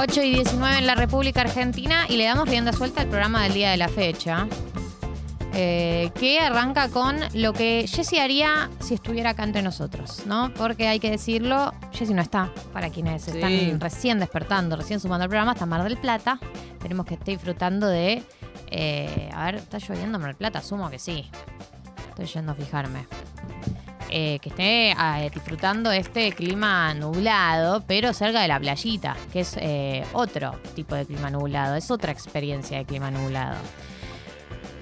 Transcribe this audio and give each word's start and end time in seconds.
8 0.00 0.22
y 0.22 0.34
19 0.34 0.78
en 0.78 0.86
la 0.86 0.94
República 0.94 1.40
Argentina 1.40 2.06
y 2.08 2.16
le 2.16 2.24
damos 2.24 2.48
rienda 2.48 2.72
suelta 2.72 3.02
al 3.02 3.08
programa 3.08 3.42
del 3.42 3.52
día 3.54 3.70
de 3.70 3.76
la 3.76 3.88
fecha. 3.88 4.46
eh, 5.60 6.12
que 6.14 6.38
arranca 6.38 6.88
con 6.88 7.16
lo 7.34 7.52
que 7.52 7.84
Jessy 7.88 8.18
haría 8.18 8.70
si 8.78 8.94
estuviera 8.94 9.30
acá 9.30 9.42
entre 9.42 9.60
nosotros, 9.60 10.24
¿no? 10.26 10.52
Porque 10.54 10.86
hay 10.86 11.00
que 11.00 11.10
decirlo, 11.10 11.72
Jessy 11.90 12.14
no 12.14 12.22
está, 12.22 12.52
para 12.72 12.90
quienes 12.90 13.22
Sí. 13.24 13.32
están 13.32 13.80
recién 13.80 14.20
despertando, 14.20 14.76
recién 14.76 15.00
sumando 15.00 15.24
al 15.24 15.30
programa, 15.30 15.52
está 15.54 15.66
Mar 15.66 15.82
del 15.82 15.96
Plata. 15.96 16.38
Esperemos 16.74 17.06
que 17.06 17.14
esté 17.14 17.32
disfrutando 17.32 17.88
de... 17.88 18.22
eh, 18.70 19.30
a 19.34 19.46
ver, 19.46 19.56
¿está 19.56 19.78
lloviendo 19.78 20.18
en 20.18 20.22
Mar 20.22 20.28
del 20.30 20.36
Plata? 20.36 20.60
Asumo 20.60 20.90
que 20.90 21.00
sí. 21.00 21.28
Estoy 22.10 22.26
yendo 22.26 22.52
a 22.52 22.54
fijarme. 22.54 23.06
Eh, 24.10 24.38
que 24.40 24.48
esté 24.48 24.90
eh, 24.92 25.30
disfrutando 25.32 25.92
este 25.92 26.32
clima 26.32 26.94
nublado, 26.94 27.84
pero 27.86 28.14
cerca 28.14 28.40
de 28.40 28.48
la 28.48 28.58
playita, 28.58 29.14
que 29.32 29.40
es 29.40 29.54
eh, 29.60 30.02
otro 30.14 30.54
tipo 30.74 30.94
de 30.94 31.04
clima 31.04 31.30
nublado, 31.30 31.76
es 31.76 31.90
otra 31.90 32.10
experiencia 32.10 32.78
de 32.78 32.84
clima 32.86 33.10
nublado. 33.10 33.56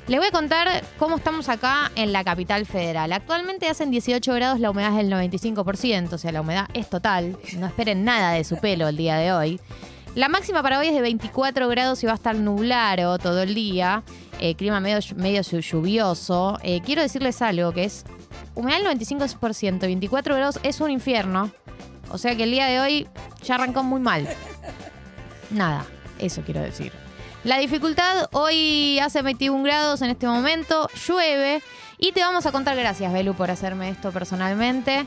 Les 0.07 0.21
voy 0.21 0.29
a 0.29 0.31
contar 0.31 0.85
cómo 0.97 1.17
estamos 1.17 1.49
acá 1.49 1.91
en 1.97 2.13
la 2.13 2.23
capital 2.23 2.67
federal. 2.67 3.13
Actualmente 3.13 3.69
hacen 3.69 3.91
18 3.91 4.33
grados, 4.35 4.61
la 4.61 4.71
humedad 4.71 4.91
es 4.91 5.09
del 5.09 5.13
95%, 5.13 6.13
o 6.13 6.19
sea, 6.19 6.31
la 6.31 6.43
humedad 6.43 6.69
es 6.75 6.89
total. 6.89 7.37
No 7.59 7.67
esperen 7.67 8.05
nada 8.05 8.31
de 8.33 8.45
su 8.45 8.57
pelo 8.59 8.87
el 8.87 8.97
día 8.97 9.17
de 9.17 9.33
hoy. 9.33 9.61
La 10.15 10.29
máxima 10.29 10.63
para 10.63 10.79
hoy 10.79 10.87
es 10.87 10.95
de 10.95 11.03
24 11.03 11.69
grados 11.69 12.03
y 12.05 12.07
va 12.07 12.13
a 12.13 12.15
estar 12.15 12.37
nublado 12.37 13.19
todo 13.19 13.43
el 13.43 13.57
día. 13.57 14.05
Eh, 14.39 14.55
clima 14.55 14.79
medio, 14.79 15.01
medio 15.17 15.43
lluvioso. 15.43 16.59
Quiero 16.85 17.03
decirles 17.03 17.43
algo, 17.43 17.73
que 17.73 17.85
es 17.85 18.05
humedad 18.57 18.79
del 18.79 18.99
95%, 18.99 19.81
24 19.81 20.35
grados 20.35 20.59
es 20.65 20.81
un 20.81 20.91
infierno. 20.91 21.53
O 22.11 22.19
sea 22.19 22.35
que 22.37 22.45
el 22.45 22.51
día 22.51 22.67
de 22.67 22.81
hoy 22.81 23.09
ya 23.43 23.55
arrancó 23.55 23.85
muy 23.85 24.01
mal. 24.01 24.29
Nada, 25.51 25.87
eso 26.19 26.43
quiero 26.43 26.61
decir. 26.61 26.93
La 27.45 27.59
dificultad 27.59 28.29
hoy 28.33 28.99
hace 28.99 29.23
21 29.23 29.63
grados 29.63 30.03
en 30.03 30.11
este 30.11 30.27
momento, 30.27 30.89
llueve 31.07 31.63
y 31.99 32.11
te 32.11 32.21
vamos 32.21 32.45
a 32.47 32.53
contar, 32.53 32.77
gracias 32.77 33.13
Belu 33.13 33.35
por 33.35 33.51
hacerme 33.51 33.91
esto 33.91 34.11
personalmente. 34.11 35.07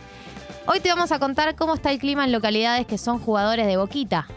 Hoy 0.66 0.80
te 0.80 0.90
vamos 0.90 1.12
a 1.12 1.20
contar 1.20 1.56
cómo 1.56 1.73
está 1.73 1.92
el 1.92 2.00
clima 2.00 2.23
en 2.23 2.32
localidades 2.32 2.86
que 2.86 2.98
son 2.98 3.20
jugadores 3.20 3.68
de 3.68 3.76
Boquita. 3.76 4.28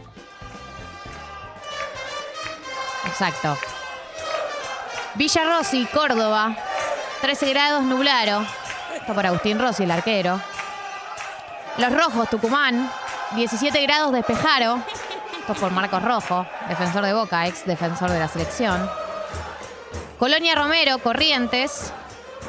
Exacto. 3.06 3.56
Villa 5.14 5.44
Rossi, 5.44 5.86
Córdoba, 5.86 6.56
13 7.20 7.50
grados 7.50 7.82
nublaro. 7.84 8.46
Esto 9.02 9.14
para 9.14 9.30
Agustín 9.30 9.58
Rossi, 9.58 9.82
el 9.82 9.90
arquero. 9.90 10.40
Los 11.76 11.92
Rojos, 11.92 12.30
Tucumán, 12.30 12.88
17 13.34 13.82
grados 13.82 14.12
despejaro. 14.12 14.80
Esto 15.40 15.54
por 15.54 15.72
Marcos 15.72 16.04
Rojo, 16.04 16.46
defensor 16.68 17.04
de 17.04 17.12
Boca, 17.12 17.48
ex 17.48 17.66
defensor 17.66 18.12
de 18.12 18.20
la 18.20 18.28
selección. 18.28 18.88
Colonia 20.20 20.54
Romero, 20.54 20.98
Corrientes, 20.98 21.92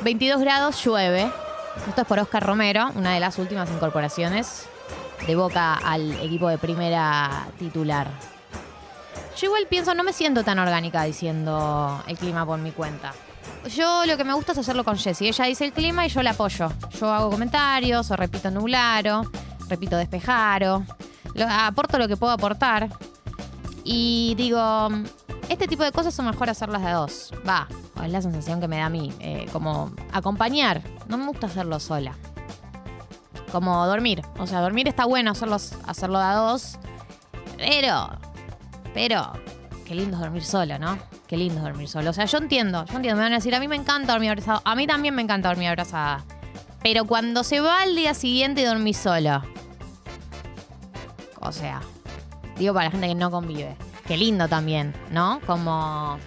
22 0.04 0.42
grados, 0.42 0.86
llueve. 0.86 1.32
Esto 1.88 2.02
es 2.02 2.08
por 2.08 2.20
Oscar 2.20 2.46
Romero, 2.46 2.92
una 2.94 3.16
de 3.16 3.20
las 3.20 3.40
últimas 3.40 3.68
incorporaciones 3.72 4.68
de 5.26 5.36
Boca 5.36 5.74
al 5.84 6.14
equipo 6.22 6.50
de 6.50 6.60
primera 6.60 7.48
titular. 7.58 8.06
Yo 9.38 9.48
igual 9.48 9.66
pienso, 9.68 9.96
no 9.96 10.04
me 10.04 10.14
siento 10.14 10.44
tan 10.44 10.60
orgánica 10.60 11.02
diciendo 11.02 12.04
el 12.06 12.16
clima 12.16 12.46
por 12.46 12.60
mi 12.60 12.70
cuenta. 12.70 13.12
Yo 13.70 14.06
lo 14.06 14.18
que 14.18 14.24
me 14.24 14.34
gusta 14.34 14.52
es 14.52 14.58
hacerlo 14.58 14.84
con 14.84 14.98
Jessie. 14.98 15.30
Ella 15.30 15.46
dice 15.46 15.66
el 15.66 15.74
clima 15.74 16.06
y 16.06 16.10
yo 16.10 16.22
la 16.22 16.32
apoyo. 16.32 16.70
Yo 17.00 17.12
hago 17.14 17.30
comentarios 17.30 18.12
o 18.12 18.16
repito 18.16 18.52
nublaro, 18.52 19.24
repito 19.70 19.96
despejaro. 19.98 20.84
Lo- 21.34 21.48
aporto 21.50 21.98
lo 21.98 22.08
que 22.08 22.18
puedo 22.18 22.34
aportar. 22.34 22.90
Y 23.86 24.34
digo, 24.38 24.90
este 25.50 25.68
tipo 25.68 25.84
de 25.84 25.92
cosas 25.92 26.14
son 26.14 26.26
mejor 26.26 26.50
hacerlas 26.50 26.84
de 26.84 26.92
dos. 26.92 27.34
Va, 27.48 27.68
es 28.04 28.12
la 28.12 28.22
sensación 28.22 28.60
que 28.60 28.68
me 28.68 28.78
da 28.78 28.86
a 28.86 28.90
mí. 28.90 29.14
eh, 29.20 29.46
como 29.54 29.92
acompañar. 30.12 30.82
No 31.08 31.18
me 31.18 31.26
gusta 31.28 31.48
hacerlo 31.48 31.80
sola. 31.80 32.16
Como 33.52 33.86
dormir. 33.88 34.22
O 34.40 34.48
sea, 34.48 34.60
dormir 34.62 34.88
está 34.88 35.06
bueno 35.06 35.32
hacerlos, 35.32 35.74
hacerlo 35.86 36.20
de 36.20 36.34
dos. 36.36 36.78
Pero, 37.58 38.10
pero, 38.94 39.32
qué 39.86 39.96
lindo 39.96 40.16
es 40.18 40.22
dormir 40.22 40.44
solo, 40.44 40.78
¿no? 40.80 40.98
Qué 41.34 41.38
lindo 41.38 41.62
dormir 41.62 41.90
solo. 41.90 42.12
O 42.12 42.14
sea, 42.14 42.26
yo 42.26 42.38
entiendo, 42.38 42.86
yo 42.86 42.96
entiendo. 42.96 43.18
Me 43.18 43.24
van 43.24 43.34
a 43.34 43.38
decir, 43.38 43.56
a 43.56 43.60
mí 43.60 43.68
me 43.68 43.76
encanta 43.76 44.12
dormir 44.12 44.30
abrazado. 44.30 44.62
A 44.66 44.76
mí 44.76 44.86
también 44.86 45.16
me 45.16 45.24
encanta 45.24 45.50
dormir 45.50 45.68
abrazada. 45.68 46.24
Pero 46.84 47.06
cuando 47.06 47.44
se 47.44 47.60
va 47.60 47.82
al 47.82 47.96
día 47.96 48.14
siguiente 48.14 48.62
y 48.62 48.66
dormís 48.66 48.98
solo. 48.98 49.42
O 51.40 51.52
sea, 51.52 51.82
digo 52.56 52.76
para 52.76 52.86
la 52.86 52.92
gente 52.92 53.08
que 53.08 53.16
no 53.16 53.32
convive. 53.32 53.76
Qué 54.06 54.16
lindo 54.16 54.48
también, 54.48 54.94
¿no? 55.10 55.42
Como 55.48 56.20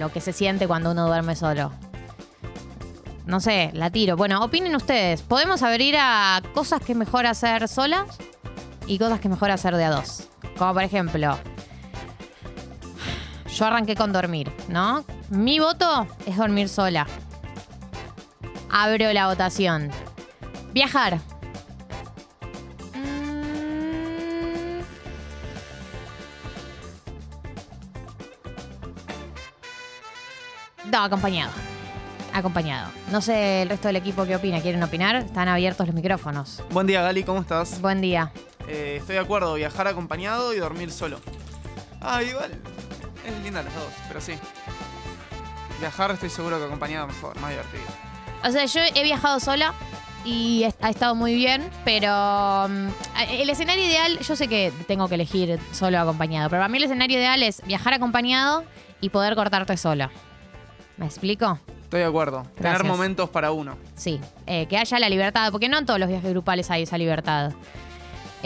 lo 0.00 0.10
que 0.10 0.20
se 0.20 0.32
siente 0.32 0.66
cuando 0.66 0.90
uno 0.90 1.06
duerme 1.06 1.36
solo. 1.36 1.70
No 3.26 3.38
sé, 3.38 3.70
la 3.72 3.90
tiro. 3.90 4.16
Bueno, 4.16 4.42
opinen 4.42 4.74
ustedes. 4.74 5.22
¿Podemos 5.22 5.62
abrir 5.62 5.94
a 5.96 6.42
cosas 6.54 6.80
que 6.80 6.90
es 6.90 6.98
mejor 6.98 7.26
hacer 7.26 7.68
solas 7.68 8.18
y 8.88 8.98
cosas 8.98 9.20
que 9.20 9.28
es 9.28 9.32
mejor 9.32 9.52
hacer 9.52 9.76
de 9.76 9.84
a 9.84 9.90
dos? 9.90 10.28
Como 10.58 10.74
por 10.74 10.82
ejemplo, 10.82 11.38
yo 13.54 13.66
arranqué 13.66 13.94
con 13.94 14.12
dormir, 14.12 14.50
¿no? 14.68 15.04
Mi 15.30 15.58
voto 15.60 16.06
es 16.26 16.36
dormir 16.36 16.68
sola. 16.68 17.06
Abro 18.70 19.12
la 19.12 19.28
votación. 19.28 19.90
Viajar. 20.72 21.18
Mm. 22.94 24.80
No, 30.90 31.04
acompañado. 31.04 31.52
Acompañado. 32.32 32.90
No 33.12 33.20
sé 33.20 33.62
el 33.62 33.68
resto 33.68 33.86
del 33.86 33.96
equipo 33.96 34.24
qué 34.24 34.34
opina. 34.34 34.60
¿Quieren 34.60 34.82
opinar? 34.82 35.14
Están 35.14 35.46
abiertos 35.46 35.86
los 35.86 35.94
micrófonos. 35.94 36.64
Buen 36.70 36.88
día, 36.88 37.02
Gali, 37.02 37.22
¿cómo 37.22 37.40
estás? 37.40 37.80
Buen 37.80 38.00
día. 38.00 38.32
Eh, 38.66 38.96
estoy 38.98 39.14
de 39.14 39.20
acuerdo, 39.20 39.54
viajar 39.54 39.86
acompañado 39.86 40.52
y 40.52 40.58
dormir 40.58 40.90
solo. 40.90 41.20
Ah, 42.00 42.22
igual. 42.24 42.60
Es 43.24 43.42
linda 43.42 43.62
las 43.62 43.74
dos, 43.74 43.92
pero 44.08 44.20
sí. 44.20 44.34
Viajar 45.80 46.10
estoy 46.12 46.30
seguro 46.30 46.58
que 46.58 46.64
acompañado 46.64 47.06
mejor, 47.06 47.38
más 47.40 47.50
divertido. 47.50 47.84
O 48.44 48.50
sea, 48.50 48.66
yo 48.66 48.80
he 48.94 49.02
viajado 49.02 49.40
sola 49.40 49.74
y 50.24 50.64
ha 50.80 50.88
estado 50.88 51.14
muy 51.14 51.34
bien, 51.34 51.68
pero 51.84 52.68
mm, 52.68 52.88
el 53.30 53.50
escenario 53.50 53.84
ideal, 53.84 54.18
yo 54.18 54.36
sé 54.36 54.48
que 54.48 54.72
tengo 54.86 55.08
que 55.08 55.14
elegir 55.14 55.58
solo 55.72 55.98
o 55.98 56.00
acompañado, 56.00 56.48
pero 56.50 56.60
para 56.60 56.68
mí 56.68 56.78
el 56.78 56.84
escenario 56.84 57.18
ideal 57.18 57.42
es 57.42 57.62
viajar 57.66 57.94
acompañado 57.94 58.64
y 59.00 59.10
poder 59.10 59.34
cortarte 59.34 59.76
solo. 59.76 60.10
¿Me 60.96 61.06
explico? 61.06 61.58
Estoy 61.82 62.00
de 62.00 62.06
acuerdo. 62.06 62.42
Gracias. 62.56 62.78
Tener 62.78 62.84
momentos 62.84 63.28
para 63.30 63.52
uno. 63.52 63.76
Sí, 63.94 64.20
eh, 64.46 64.66
que 64.66 64.78
haya 64.78 64.98
la 64.98 65.08
libertad, 65.08 65.50
porque 65.52 65.68
no 65.68 65.78
en 65.78 65.86
todos 65.86 66.00
los 66.00 66.08
viajes 66.08 66.30
grupales 66.30 66.70
hay 66.70 66.84
esa 66.84 66.98
libertad. 66.98 67.52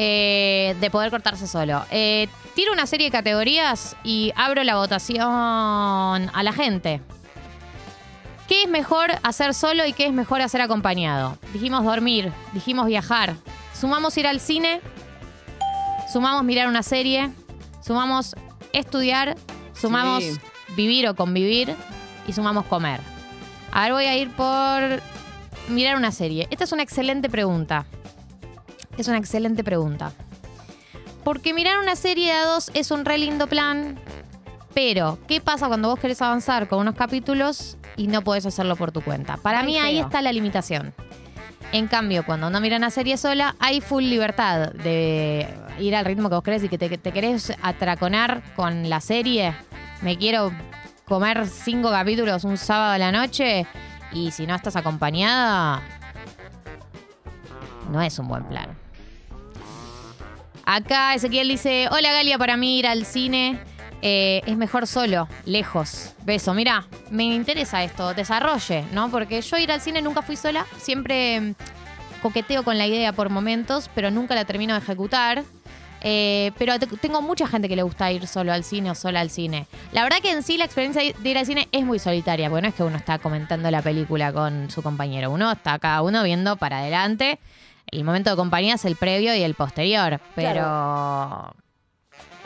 Eh, 0.00 0.76
de 0.80 0.90
poder 0.90 1.10
cortarse 1.10 1.46
solo. 1.48 1.84
Eh, 1.90 2.28
tiro 2.54 2.72
una 2.72 2.86
serie 2.86 3.08
de 3.08 3.10
categorías 3.10 3.96
y 4.04 4.32
abro 4.36 4.62
la 4.62 4.76
votación 4.76 5.20
a 5.26 6.40
la 6.42 6.52
gente. 6.52 7.00
¿Qué 8.46 8.62
es 8.62 8.68
mejor 8.68 9.10
hacer 9.24 9.52
solo 9.54 9.84
y 9.84 9.92
qué 9.92 10.06
es 10.06 10.12
mejor 10.12 10.40
hacer 10.40 10.60
acompañado? 10.62 11.36
Dijimos 11.52 11.84
dormir, 11.84 12.32
dijimos 12.54 12.86
viajar, 12.86 13.34
sumamos 13.78 14.16
ir 14.16 14.26
al 14.26 14.40
cine, 14.40 14.80
sumamos 16.12 16.44
mirar 16.44 16.68
una 16.68 16.82
serie, 16.82 17.30
sumamos 17.84 18.34
estudiar, 18.72 19.36
sumamos 19.74 20.22
Sí. 20.24 20.38
vivir 20.76 21.08
o 21.08 21.14
convivir 21.14 21.74
y 22.26 22.32
sumamos 22.32 22.64
comer. 22.66 23.00
A 23.72 23.82
ver, 23.82 23.92
voy 23.92 24.04
a 24.06 24.16
ir 24.16 24.30
por 24.30 25.02
mirar 25.68 25.96
una 25.96 26.12
serie. 26.12 26.46
Esta 26.50 26.64
es 26.64 26.72
una 26.72 26.82
excelente 26.84 27.28
pregunta. 27.28 27.84
Es 28.98 29.08
una 29.08 29.16
excelente 29.16 29.64
pregunta. 29.64 30.12
Porque 31.24 31.54
mirar 31.54 31.78
una 31.78 31.96
serie 31.96 32.26
de 32.26 32.32
a 32.32 32.44
dos 32.44 32.70
es 32.74 32.90
un 32.90 33.04
re 33.06 33.16
lindo 33.16 33.46
plan, 33.46 33.98
pero 34.74 35.18
¿qué 35.26 35.40
pasa 35.40 35.68
cuando 35.68 35.88
vos 35.88 35.98
querés 35.98 36.20
avanzar 36.20 36.68
con 36.68 36.80
unos 36.80 36.94
capítulos 36.94 37.76
y 37.96 38.08
no 38.08 38.22
podés 38.22 38.44
hacerlo 38.46 38.76
por 38.76 38.92
tu 38.92 39.00
cuenta? 39.00 39.36
Para 39.36 39.60
Ay, 39.60 39.66
mí 39.66 39.78
ahí 39.78 39.96
feo. 39.96 40.06
está 40.06 40.20
la 40.20 40.32
limitación. 40.32 40.94
En 41.70 41.86
cambio, 41.86 42.24
cuando 42.24 42.48
uno 42.48 42.60
mira 42.60 42.76
una 42.76 42.90
serie 42.90 43.16
sola, 43.18 43.54
hay 43.60 43.80
full 43.82 44.04
libertad 44.04 44.72
de 44.72 45.46
ir 45.78 45.94
al 45.94 46.04
ritmo 46.06 46.28
que 46.30 46.34
vos 46.36 46.44
querés 46.44 46.64
y 46.64 46.68
que 46.68 46.78
te, 46.78 46.96
te 46.96 47.12
querés 47.12 47.52
atraconar 47.62 48.42
con 48.56 48.88
la 48.88 49.00
serie. 49.00 49.54
Me 50.00 50.16
quiero 50.16 50.50
comer 51.04 51.46
cinco 51.46 51.90
capítulos 51.90 52.44
un 52.44 52.56
sábado 52.56 52.92
a 52.94 52.98
la 52.98 53.12
noche 53.12 53.66
y 54.12 54.30
si 54.30 54.46
no 54.46 54.54
estás 54.54 54.76
acompañada, 54.76 55.82
no 57.90 58.00
es 58.00 58.18
un 58.18 58.28
buen 58.28 58.44
plan. 58.44 58.77
Acá 60.70 61.14
Ezequiel 61.14 61.48
dice, 61.48 61.88
hola 61.90 62.12
Galia, 62.12 62.36
para 62.36 62.58
mí 62.58 62.78
ir 62.78 62.86
al 62.86 63.06
cine 63.06 63.58
eh, 64.02 64.42
es 64.44 64.54
mejor 64.58 64.86
solo, 64.86 65.26
lejos. 65.46 66.12
Beso, 66.26 66.52
mira, 66.52 66.86
me 67.10 67.24
interesa 67.24 67.82
esto, 67.82 68.12
desarrolle, 68.12 68.84
¿no? 68.92 69.10
Porque 69.10 69.40
yo 69.40 69.56
ir 69.56 69.72
al 69.72 69.80
cine 69.80 70.02
nunca 70.02 70.20
fui 70.20 70.36
sola, 70.36 70.66
siempre 70.76 71.40
mm, 71.40 71.54
coqueteo 72.20 72.64
con 72.64 72.76
la 72.76 72.86
idea 72.86 73.14
por 73.14 73.30
momentos, 73.30 73.88
pero 73.94 74.10
nunca 74.10 74.34
la 74.34 74.44
termino 74.44 74.74
de 74.74 74.80
ejecutar. 74.80 75.42
Eh, 76.02 76.52
pero 76.58 76.78
te- 76.78 76.86
tengo 76.86 77.22
mucha 77.22 77.46
gente 77.48 77.66
que 77.66 77.74
le 77.74 77.82
gusta 77.82 78.12
ir 78.12 78.26
solo 78.26 78.52
al 78.52 78.62
cine 78.62 78.90
o 78.90 78.94
sola 78.94 79.20
al 79.20 79.30
cine. 79.30 79.66
La 79.92 80.02
verdad 80.02 80.18
que 80.20 80.30
en 80.32 80.42
sí 80.42 80.58
la 80.58 80.66
experiencia 80.66 81.02
de 81.02 81.30
ir 81.30 81.38
al 81.38 81.46
cine 81.46 81.66
es 81.72 81.84
muy 81.86 81.98
solitaria, 81.98 82.50
porque 82.50 82.62
no 82.62 82.68
es 82.68 82.74
que 82.74 82.82
uno 82.82 82.98
está 82.98 83.18
comentando 83.18 83.70
la 83.70 83.80
película 83.80 84.34
con 84.34 84.70
su 84.70 84.82
compañero, 84.82 85.30
uno 85.32 85.50
está 85.50 85.78
cada 85.78 86.02
uno 86.02 86.22
viendo 86.24 86.56
para 86.56 86.80
adelante. 86.80 87.38
El 87.90 88.04
momento 88.04 88.30
de 88.30 88.36
compañía 88.36 88.74
es 88.74 88.84
el 88.84 88.96
previo 88.96 89.34
y 89.34 89.42
el 89.42 89.54
posterior, 89.54 90.20
pero 90.34 91.54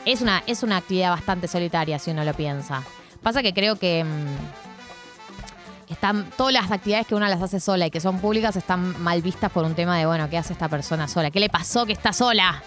es 0.05 0.21
una, 0.21 0.43
es 0.47 0.63
una 0.63 0.77
actividad 0.77 1.11
bastante 1.11 1.47
solitaria 1.47 1.99
si 1.99 2.11
uno 2.11 2.23
lo 2.23 2.33
piensa. 2.33 2.83
Pasa 3.21 3.41
que 3.41 3.53
creo 3.53 3.77
que 3.77 4.03
mm, 4.03 5.91
están 5.91 6.29
todas 6.37 6.53
las 6.53 6.71
actividades 6.71 7.07
que 7.07 7.15
uno 7.15 7.27
las 7.27 7.41
hace 7.41 7.59
sola 7.59 7.87
y 7.87 7.91
que 7.91 7.99
son 7.99 8.19
públicas 8.19 8.55
están 8.55 9.01
mal 9.01 9.21
vistas 9.21 9.51
por 9.51 9.65
un 9.65 9.75
tema 9.75 9.97
de, 9.97 10.05
bueno, 10.05 10.29
¿qué 10.29 10.37
hace 10.37 10.53
esta 10.53 10.69
persona 10.69 11.07
sola? 11.07 11.31
¿Qué 11.31 11.39
le 11.39 11.49
pasó 11.49 11.85
que 11.85 11.93
está 11.93 12.13
sola? 12.13 12.61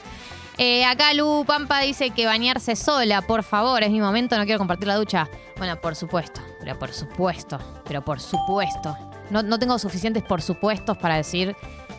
Eh, 0.59 0.87
acá 0.87 1.13
Lu 1.13 1.45
Pampa 1.47 1.81
dice 1.81 2.11
que 2.11 2.25
bañarse 2.25 2.77
sola, 2.77 3.21
por 3.21 3.43
favor, 3.43 3.83
es 3.83 3.91
mi 3.91 4.01
momento, 4.01 4.39
no 4.39 4.45
quiero 4.45 4.59
compartir 4.59 4.89
la 4.89 4.97
ducha. 4.97 5.29
Bueno, 5.59 5.79
por 5.81 5.95
supuesto, 5.95 6.41
pero 6.61 6.79
por 6.79 6.93
supuesto, 6.93 7.59
pero 7.87 8.03
por 8.03 8.21
supuesto. 8.21 8.97
No, 9.29 9.43
no 9.43 9.59
tengo 9.59 9.79
suficientes 9.79 10.23
por 10.23 10.41
supuestos 10.41 10.97
para 10.97 11.17
decir 11.17 11.55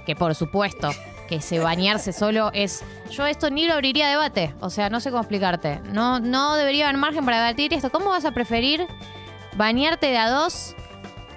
que 0.07 0.15
por 0.15 0.33
supuesto 0.35 0.89
que 1.27 1.41
se 1.41 1.59
bañarse 1.59 2.13
solo 2.13 2.49
es... 2.53 2.81
Yo 3.11 3.25
esto 3.25 3.49
ni 3.49 3.67
lo 3.67 3.73
abriría 3.73 4.07
debate, 4.07 4.55
o 4.61 4.69
sea, 4.69 4.89
no 4.89 5.01
sé 5.01 5.11
cómo 5.11 5.21
explicarte. 5.21 5.81
No, 5.91 6.21
no 6.21 6.55
debería 6.55 6.85
haber 6.87 6.97
margen 6.97 7.25
para 7.25 7.41
debatir 7.41 7.73
esto. 7.73 7.89
¿Cómo 7.89 8.11
vas 8.11 8.23
a 8.23 8.31
preferir 8.31 8.87
bañarte 9.57 10.07
de 10.07 10.17
a 10.17 10.29
dos? 10.29 10.77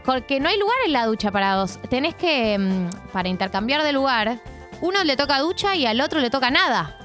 Porque 0.04 0.38
no 0.38 0.48
hay 0.48 0.56
lugar 0.56 0.76
en 0.86 0.92
la 0.92 1.06
ducha 1.06 1.32
para 1.32 1.54
dos. 1.54 1.80
Tenés 1.90 2.14
que, 2.14 2.56
mm, 2.58 3.10
para 3.12 3.28
intercambiar 3.28 3.82
de 3.82 3.90
lugar, 3.90 4.40
uno 4.80 5.02
le 5.02 5.16
toca 5.16 5.40
ducha 5.40 5.74
y 5.74 5.84
al 5.84 6.00
otro 6.00 6.20
le 6.20 6.30
toca 6.30 6.52
nada. 6.52 6.96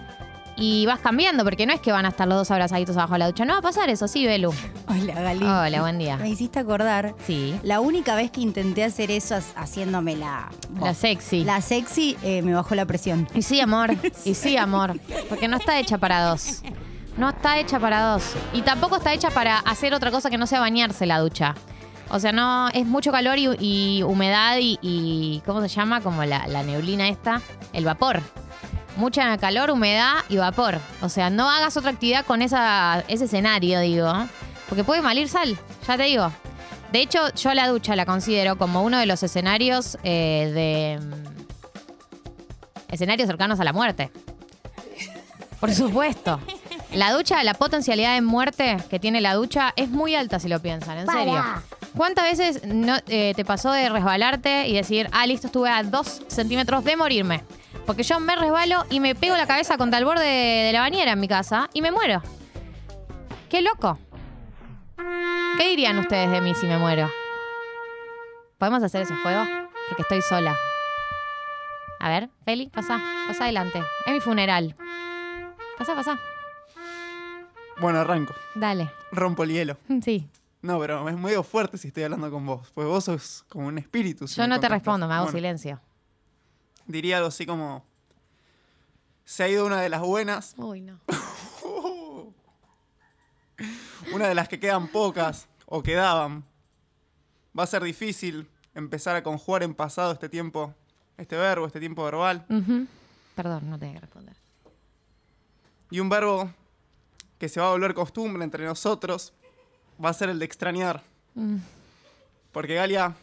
Y 0.57 0.85
vas 0.85 0.99
cambiando, 0.99 1.43
porque 1.43 1.65
no 1.65 1.73
es 1.73 1.81
que 1.81 1.91
van 1.91 2.05
a 2.05 2.09
estar 2.09 2.25
los 2.27 2.37
dos 2.37 2.51
abrazaditos 2.51 2.95
abajo 2.95 3.13
de 3.13 3.19
la 3.19 3.27
ducha. 3.27 3.43
No 3.43 3.53
va 3.53 3.59
a 3.59 3.61
pasar 3.61 3.89
eso, 3.89 4.07
sí, 4.07 4.25
Belu. 4.25 4.53
Hola, 4.87 5.13
Gali. 5.13 5.43
Hola, 5.45 5.81
buen 5.81 5.97
día. 5.99 6.15
Me 6.15 6.29
hiciste 6.29 6.59
acordar. 6.59 7.13
Sí. 7.27 7.59
La 7.63 7.81
única 7.81 8.15
vez 8.15 8.31
que 8.31 8.39
intenté 8.39 8.85
hacer 8.85 9.11
eso 9.11 9.35
ha- 9.35 9.61
haciéndome 9.61 10.15
la. 10.15 10.47
La 10.79 10.93
sexy. 10.93 11.43
La 11.43 11.59
sexy 11.59 12.15
eh, 12.23 12.41
me 12.41 12.53
bajó 12.53 12.73
la 12.75 12.85
presión. 12.85 13.27
Y 13.35 13.41
sí, 13.41 13.59
amor. 13.59 13.91
Y 14.25 14.33
sí, 14.33 14.55
amor. 14.55 14.97
Porque 15.27 15.47
no 15.49 15.57
está 15.57 15.77
hecha 15.77 15.97
para 15.97 16.23
dos. 16.23 16.61
No 17.17 17.29
está 17.29 17.59
hecha 17.59 17.77
para 17.79 18.11
dos. 18.13 18.23
Y 18.53 18.61
tampoco 18.61 18.95
está 18.97 19.13
hecha 19.13 19.29
para 19.31 19.59
hacer 19.59 19.93
otra 19.93 20.09
cosa 20.09 20.29
que 20.29 20.37
no 20.37 20.47
sea 20.47 20.61
bañarse 20.61 21.05
la 21.05 21.19
ducha. 21.19 21.53
O 22.09 22.19
sea, 22.19 22.31
no, 22.31 22.69
es 22.69 22.85
mucho 22.85 23.11
calor 23.11 23.37
y, 23.39 23.49
y 23.59 24.03
humedad 24.03 24.57
y, 24.59 24.79
y- 24.81 25.41
¿cómo 25.45 25.59
se 25.61 25.67
llama? 25.67 25.99
Como 25.99 26.23
la, 26.23 26.47
la 26.47 26.63
neblina 26.63 27.09
esta, 27.09 27.41
el 27.73 27.83
vapor. 27.83 28.21
Mucha 28.95 29.37
calor, 29.37 29.71
humedad 29.71 30.15
y 30.29 30.37
vapor. 30.37 30.79
O 31.01 31.09
sea, 31.09 31.29
no 31.29 31.49
hagas 31.49 31.75
otra 31.77 31.91
actividad 31.91 32.25
con 32.25 32.41
esa, 32.41 33.03
ese 33.07 33.25
escenario, 33.25 33.79
digo. 33.81 34.11
Porque 34.69 34.83
puede 34.83 35.01
malir 35.01 35.27
sal, 35.29 35.57
ya 35.87 35.97
te 35.97 36.03
digo. 36.03 36.31
De 36.91 37.01
hecho, 37.01 37.33
yo 37.35 37.53
la 37.53 37.67
ducha 37.67 37.95
la 37.95 38.05
considero 38.05 38.57
como 38.57 38.81
uno 38.83 38.97
de 38.97 39.05
los 39.05 39.21
escenarios 39.21 39.97
eh, 40.03 40.97
de... 40.99 41.05
mm, 41.05 42.93
Escenarios 42.93 43.27
cercanos 43.27 43.59
a 43.59 43.63
la 43.65 43.73
muerte. 43.73 44.11
Por 45.59 45.73
supuesto. 45.73 46.39
La 46.93 47.11
ducha, 47.11 47.43
la 47.43 47.53
potencialidad 47.55 48.13
de 48.13 48.21
muerte 48.21 48.77
que 48.89 48.99
tiene 48.99 49.19
la 49.19 49.33
ducha 49.33 49.73
es 49.75 49.89
muy 49.89 50.15
alta 50.15 50.39
si 50.39 50.47
lo 50.47 50.61
piensan, 50.61 50.99
en 50.99 51.07
serio. 51.07 51.43
¿Cuántas 51.97 52.25
veces 52.25 52.63
no, 52.65 52.95
eh, 53.07 53.33
te 53.35 53.43
pasó 53.43 53.71
de 53.71 53.89
resbalarte 53.89 54.67
y 54.67 54.73
decir, 54.75 55.09
ah, 55.11 55.25
listo, 55.27 55.47
estuve 55.47 55.69
a 55.69 55.83
dos 55.83 56.21
centímetros 56.27 56.83
de 56.85 56.95
morirme? 56.95 57.43
Porque 57.85 58.03
yo 58.03 58.19
me 58.19 58.35
resbalo 58.35 58.85
y 58.89 58.99
me 58.99 59.15
pego 59.15 59.35
la 59.35 59.47
cabeza 59.47 59.77
contra 59.77 59.99
el 59.99 60.05
borde 60.05 60.25
de, 60.25 60.71
la 60.73 60.81
bañera 60.81 61.11
en 61.13 61.19
mi 61.19 61.27
casa 61.27 61.69
y 61.73 61.81
me 61.81 61.91
muero. 61.91 62.21
¡Qué 63.49 63.61
loco! 63.61 63.99
¿Qué 65.57 65.69
dirían 65.69 65.97
ustedes 65.99 66.31
de 66.31 66.41
mí 66.41 66.53
si 66.55 66.65
me 66.65 66.77
muero? 66.77 67.09
¿Podemos 68.57 68.83
hacer 68.83 69.03
ese 69.03 69.15
juego? 69.15 69.45
Porque 69.89 70.01
estoy 70.01 70.21
sola. 70.21 70.55
A 71.99 72.09
ver, 72.09 72.29
Feli, 72.43 72.69
pasa, 72.69 73.01
pasa 73.27 73.43
adelante. 73.45 73.81
Es 74.05 74.13
mi 74.13 74.19
funeral. 74.19 74.75
Pasa, 75.77 75.95
pasa. 75.95 76.19
Bueno, 77.79 77.99
arranco. 77.99 78.33
Dale. 78.55 78.91
Rompo 79.11 79.43
el 79.43 79.51
hielo. 79.51 79.77
Sí. 80.01 80.29
No, 80.61 80.79
pero 80.79 81.07
es 81.07 81.15
medio 81.15 81.43
fuerte 81.43 81.77
si 81.77 81.89
estoy 81.89 82.03
hablando 82.03 82.31
con 82.31 82.43
vos. 82.43 82.71
Pues 82.73 82.87
vos 82.87 83.03
sos 83.03 83.45
como 83.49 83.67
un 83.67 83.77
espíritu. 83.77 84.27
si 84.27 84.35
Yo 84.41 84.47
no 84.47 84.59
te 84.59 84.67
respondo, 84.67 85.07
me 85.07 85.13
hago 85.13 85.25
Bueno, 85.25 85.37
silencio. 85.37 85.79
Diría 86.85 87.17
algo 87.17 87.29
así 87.29 87.45
como... 87.45 87.85
Se 89.23 89.43
ha 89.43 89.49
ido 89.49 89.65
una 89.65 89.81
de 89.81 89.89
las 89.89 90.01
buenas, 90.01 90.53
Uy, 90.57 90.81
no. 90.81 90.99
una 94.13 94.27
de 94.27 94.35
las 94.35 94.47
que 94.47 94.59
quedan 94.59 94.87
pocas 94.87 95.47
o 95.65 95.81
quedaban. 95.81 96.45
Va 97.57 97.63
a 97.63 97.67
ser 97.67 97.81
difícil 97.83 98.47
empezar 98.75 99.15
a 99.15 99.23
conjugar 99.23 99.63
en 99.63 99.73
pasado 99.73 100.11
este 100.11 100.29
tiempo, 100.29 100.75
este 101.17 101.35
verbo, 101.37 101.65
este 101.65 101.79
tiempo 101.79 102.03
verbal. 102.03 102.45
Perdón, 103.35 103.69
no 103.69 103.79
tenía 103.79 103.95
que 103.95 104.01
responder. 104.01 104.35
Y 105.89 105.99
un 105.99 106.09
verbo 106.09 106.51
que 107.39 107.49
se 107.49 107.59
va 107.59 107.67
a 107.67 107.71
volver 107.71 107.93
costumbre 107.93 108.43
entre 108.43 108.65
nosotros 108.65 109.33
va 110.03 110.09
a 110.09 110.13
ser 110.13 110.29
el 110.29 110.39
de 110.39 110.45
extrañar. 110.45 111.03
Mm. 111.33 111.57
Porque 112.51 112.75
Galia 112.75 113.15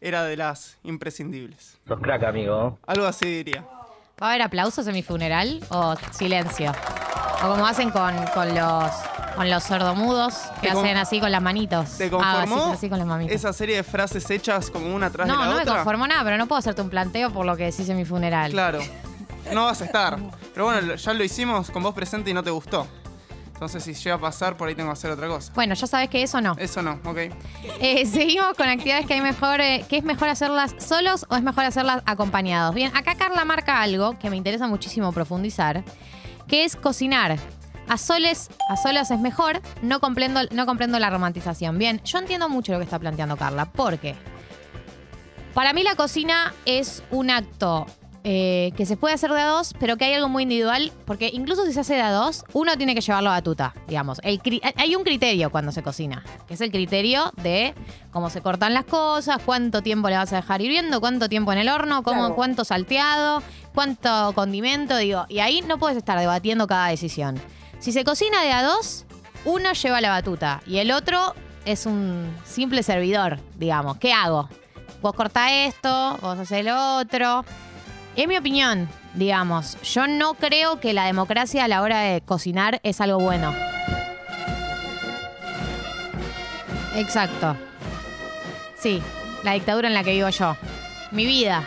era 0.00 0.24
de 0.24 0.36
las 0.36 0.78
imprescindibles. 0.82 1.78
Sos 1.86 2.00
crack, 2.00 2.24
amigo. 2.24 2.78
Algo 2.86 3.06
así 3.06 3.26
diría. 3.26 3.62
¿Va 4.22 4.26
a 4.26 4.30
haber 4.30 4.42
aplausos 4.42 4.86
en 4.86 4.94
mi 4.94 5.02
funeral 5.02 5.60
o 5.70 5.94
silencio? 6.12 6.72
O 7.42 7.48
como 7.48 7.66
hacen 7.66 7.90
con, 7.90 8.14
con 8.34 8.54
los 8.54 8.90
con 9.36 9.48
los 9.48 9.62
sordomudos 9.62 10.34
que 10.60 10.68
¿Te 10.68 10.74
con- 10.74 10.84
hacen 10.84 10.96
así 10.98 11.20
con 11.20 11.30
las 11.32 11.40
manitos. 11.40 11.96
¿Te 11.96 12.06
Ah, 12.06 12.10
conformó 12.10 12.64
así, 12.64 12.72
así 12.74 12.88
con 12.90 12.98
las 12.98 13.06
mamitas. 13.06 13.34
esa 13.34 13.52
serie 13.52 13.76
de 13.76 13.82
frases 13.84 14.28
hechas 14.30 14.70
como 14.70 14.94
una 14.94 15.08
tras 15.08 15.26
de 15.26 15.32
no, 15.32 15.38
la 15.40 15.46
no 15.46 15.54
me 15.56 15.62
otra? 15.62 15.76
conformo 15.76 16.06
nada, 16.06 16.22
pero 16.24 16.36
no 16.36 16.46
puedo 16.46 16.58
hacerte 16.58 16.82
un 16.82 16.90
planteo 16.90 17.30
por 17.32 17.46
lo 17.46 17.56
que 17.56 17.64
decís 17.64 17.88
en 17.88 17.96
mi 17.96 18.04
funeral. 18.04 18.50
Claro. 18.50 18.80
No 19.54 19.64
vas 19.64 19.80
a 19.80 19.84
estar. 19.86 20.18
Pero 20.52 20.66
bueno, 20.66 20.94
ya 20.96 21.12
lo 21.14 21.24
hicimos 21.24 21.70
con 21.70 21.82
vos 21.82 21.94
presente 21.94 22.28
y 22.30 22.34
no 22.34 22.42
te 22.42 22.50
gustó. 22.50 22.86
Entonces, 23.60 23.84
si 23.84 23.92
llega 23.92 24.16
a 24.16 24.18
pasar, 24.18 24.56
por 24.56 24.68
ahí 24.68 24.74
tengo 24.74 24.88
que 24.88 24.94
hacer 24.94 25.10
otra 25.10 25.28
cosa. 25.28 25.52
Bueno, 25.54 25.74
ya 25.74 25.86
sabes 25.86 26.08
que 26.08 26.22
eso 26.22 26.40
no. 26.40 26.54
Eso 26.56 26.80
no, 26.80 26.98
ok. 27.04 27.18
Eh, 27.78 28.06
seguimos 28.10 28.54
con 28.56 28.66
actividades 28.66 29.04
que 29.04 29.12
hay 29.12 29.20
mejor, 29.20 29.60
eh, 29.60 29.84
que 29.86 29.98
es 29.98 30.02
mejor 30.02 30.30
hacerlas 30.30 30.74
solos 30.78 31.26
o 31.28 31.36
es 31.36 31.42
mejor 31.42 31.66
hacerlas 31.66 32.02
acompañados. 32.06 32.74
Bien, 32.74 32.90
acá 32.96 33.16
Carla 33.16 33.44
marca 33.44 33.82
algo 33.82 34.18
que 34.18 34.30
me 34.30 34.38
interesa 34.38 34.66
muchísimo 34.66 35.12
profundizar, 35.12 35.84
que 36.48 36.64
es 36.64 36.74
cocinar. 36.74 37.36
A 37.86 37.98
soles, 37.98 38.48
a 38.70 38.78
solas 38.78 39.10
es 39.10 39.20
mejor, 39.20 39.60
no 39.82 40.00
comprendo, 40.00 40.40
no 40.52 40.64
comprendo 40.64 40.98
la 40.98 41.10
romantización. 41.10 41.76
Bien, 41.76 42.00
yo 42.02 42.18
entiendo 42.18 42.48
mucho 42.48 42.72
lo 42.72 42.78
que 42.78 42.84
está 42.84 42.98
planteando 42.98 43.36
Carla. 43.36 43.66
¿Por 43.66 43.98
qué? 43.98 44.14
Para 45.52 45.74
mí 45.74 45.82
la 45.82 45.96
cocina 45.96 46.54
es 46.64 47.02
un 47.10 47.28
acto 47.28 47.84
eh, 48.22 48.72
que 48.76 48.84
se 48.84 48.98
puede 48.98 49.14
hacer 49.14 49.32
de 49.32 49.40
a 49.40 49.46
dos, 49.46 49.74
pero 49.80 49.96
que 49.96 50.04
hay 50.04 50.14
algo 50.14 50.28
muy 50.28 50.42
individual, 50.42 50.92
porque 51.06 51.30
incluso 51.32 51.64
si 51.64 51.72
se 51.72 51.80
hace 51.80 51.94
de 51.94 52.02
a 52.02 52.12
dos, 52.12 52.44
uno 52.52 52.76
tiene 52.76 52.94
que 52.94 53.00
llevarlo 53.00 53.30
a 53.30 53.34
batuta, 53.34 53.74
digamos. 53.88 54.20
El 54.22 54.40
hay 54.76 54.94
un 54.94 55.04
criterio 55.04 55.50
cuando 55.50 55.72
se 55.72 55.82
cocina, 55.82 56.22
que 56.46 56.54
es 56.54 56.60
el 56.60 56.70
criterio 56.70 57.32
de 57.42 57.74
cómo 58.10 58.28
se 58.28 58.42
cortan 58.42 58.74
las 58.74 58.84
cosas, 58.84 59.38
cuánto 59.44 59.80
tiempo 59.80 60.10
le 60.10 60.16
vas 60.16 60.32
a 60.34 60.36
dejar 60.36 60.60
hirviendo, 60.60 61.00
cuánto 61.00 61.28
tiempo 61.30 61.52
en 61.52 61.58
el 61.58 61.70
horno, 61.70 62.02
cómo, 62.02 62.34
cuánto 62.34 62.64
salteado, 62.64 63.42
cuánto 63.74 64.32
condimento, 64.34 64.98
digo. 64.98 65.24
Y 65.30 65.38
ahí 65.38 65.62
no 65.62 65.78
puedes 65.78 65.96
estar 65.96 66.18
debatiendo 66.18 66.66
cada 66.66 66.88
decisión. 66.88 67.40
Si 67.78 67.92
se 67.92 68.04
cocina 68.04 68.42
de 68.42 68.52
a 68.52 68.62
dos, 68.62 69.06
uno 69.46 69.72
lleva 69.72 70.00
la 70.02 70.10
batuta 70.10 70.60
y 70.66 70.78
el 70.78 70.92
otro 70.92 71.34
es 71.64 71.86
un 71.86 72.30
simple 72.44 72.82
servidor, 72.82 73.38
digamos. 73.56 73.96
¿Qué 73.96 74.12
hago? 74.12 74.50
Vos 75.00 75.14
cortá 75.14 75.64
esto, 75.64 76.18
vos 76.20 76.38
haces 76.38 76.64
lo 76.64 76.98
otro. 76.98 77.44
En 78.16 78.28
mi 78.28 78.36
opinión, 78.36 78.88
digamos, 79.14 79.80
yo 79.82 80.06
no 80.06 80.34
creo 80.34 80.80
que 80.80 80.92
la 80.92 81.06
democracia 81.06 81.64
a 81.64 81.68
la 81.68 81.82
hora 81.82 82.00
de 82.00 82.20
cocinar 82.20 82.80
es 82.82 83.00
algo 83.00 83.18
bueno. 83.20 83.54
Exacto. 86.96 87.56
Sí, 88.76 89.00
la 89.44 89.52
dictadura 89.52 89.88
en 89.88 89.94
la 89.94 90.04
que 90.04 90.12
vivo 90.12 90.28
yo. 90.28 90.56
Mi 91.12 91.24
vida. 91.24 91.64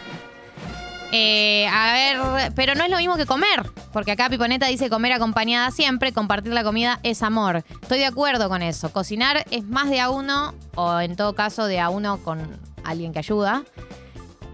Eh, 1.12 1.68
a 1.68 1.94
ver, 1.94 2.54
pero 2.56 2.74
no 2.74 2.84
es 2.84 2.90
lo 2.90 2.98
mismo 2.98 3.16
que 3.18 3.28
comer, 3.28 3.64
porque 3.92 4.12
acá 4.12 4.30
Piponeta 4.30 4.66
dice 4.66 4.90
comer 4.90 5.12
acompañada 5.12 5.70
siempre, 5.70 6.12
compartir 6.12 6.54
la 6.54 6.64
comida 6.64 7.00
es 7.04 7.22
amor. 7.22 7.64
Estoy 7.84 8.00
de 8.00 8.08
acuerdo 8.08 8.50
con 8.50 8.64
eso. 8.64 8.92
Cocinar 8.92 9.46
es 9.52 9.64
más 9.64 9.92
de 9.92 10.02
a 10.02 10.10
uno, 10.10 10.56
o 10.74 11.00
en 11.00 11.16
todo 11.16 11.36
caso 11.36 11.68
de 11.68 11.80
a 11.80 11.90
uno 11.90 12.18
con 12.24 12.60
alguien 12.84 13.14
que 13.14 13.20
ayuda. 13.20 13.64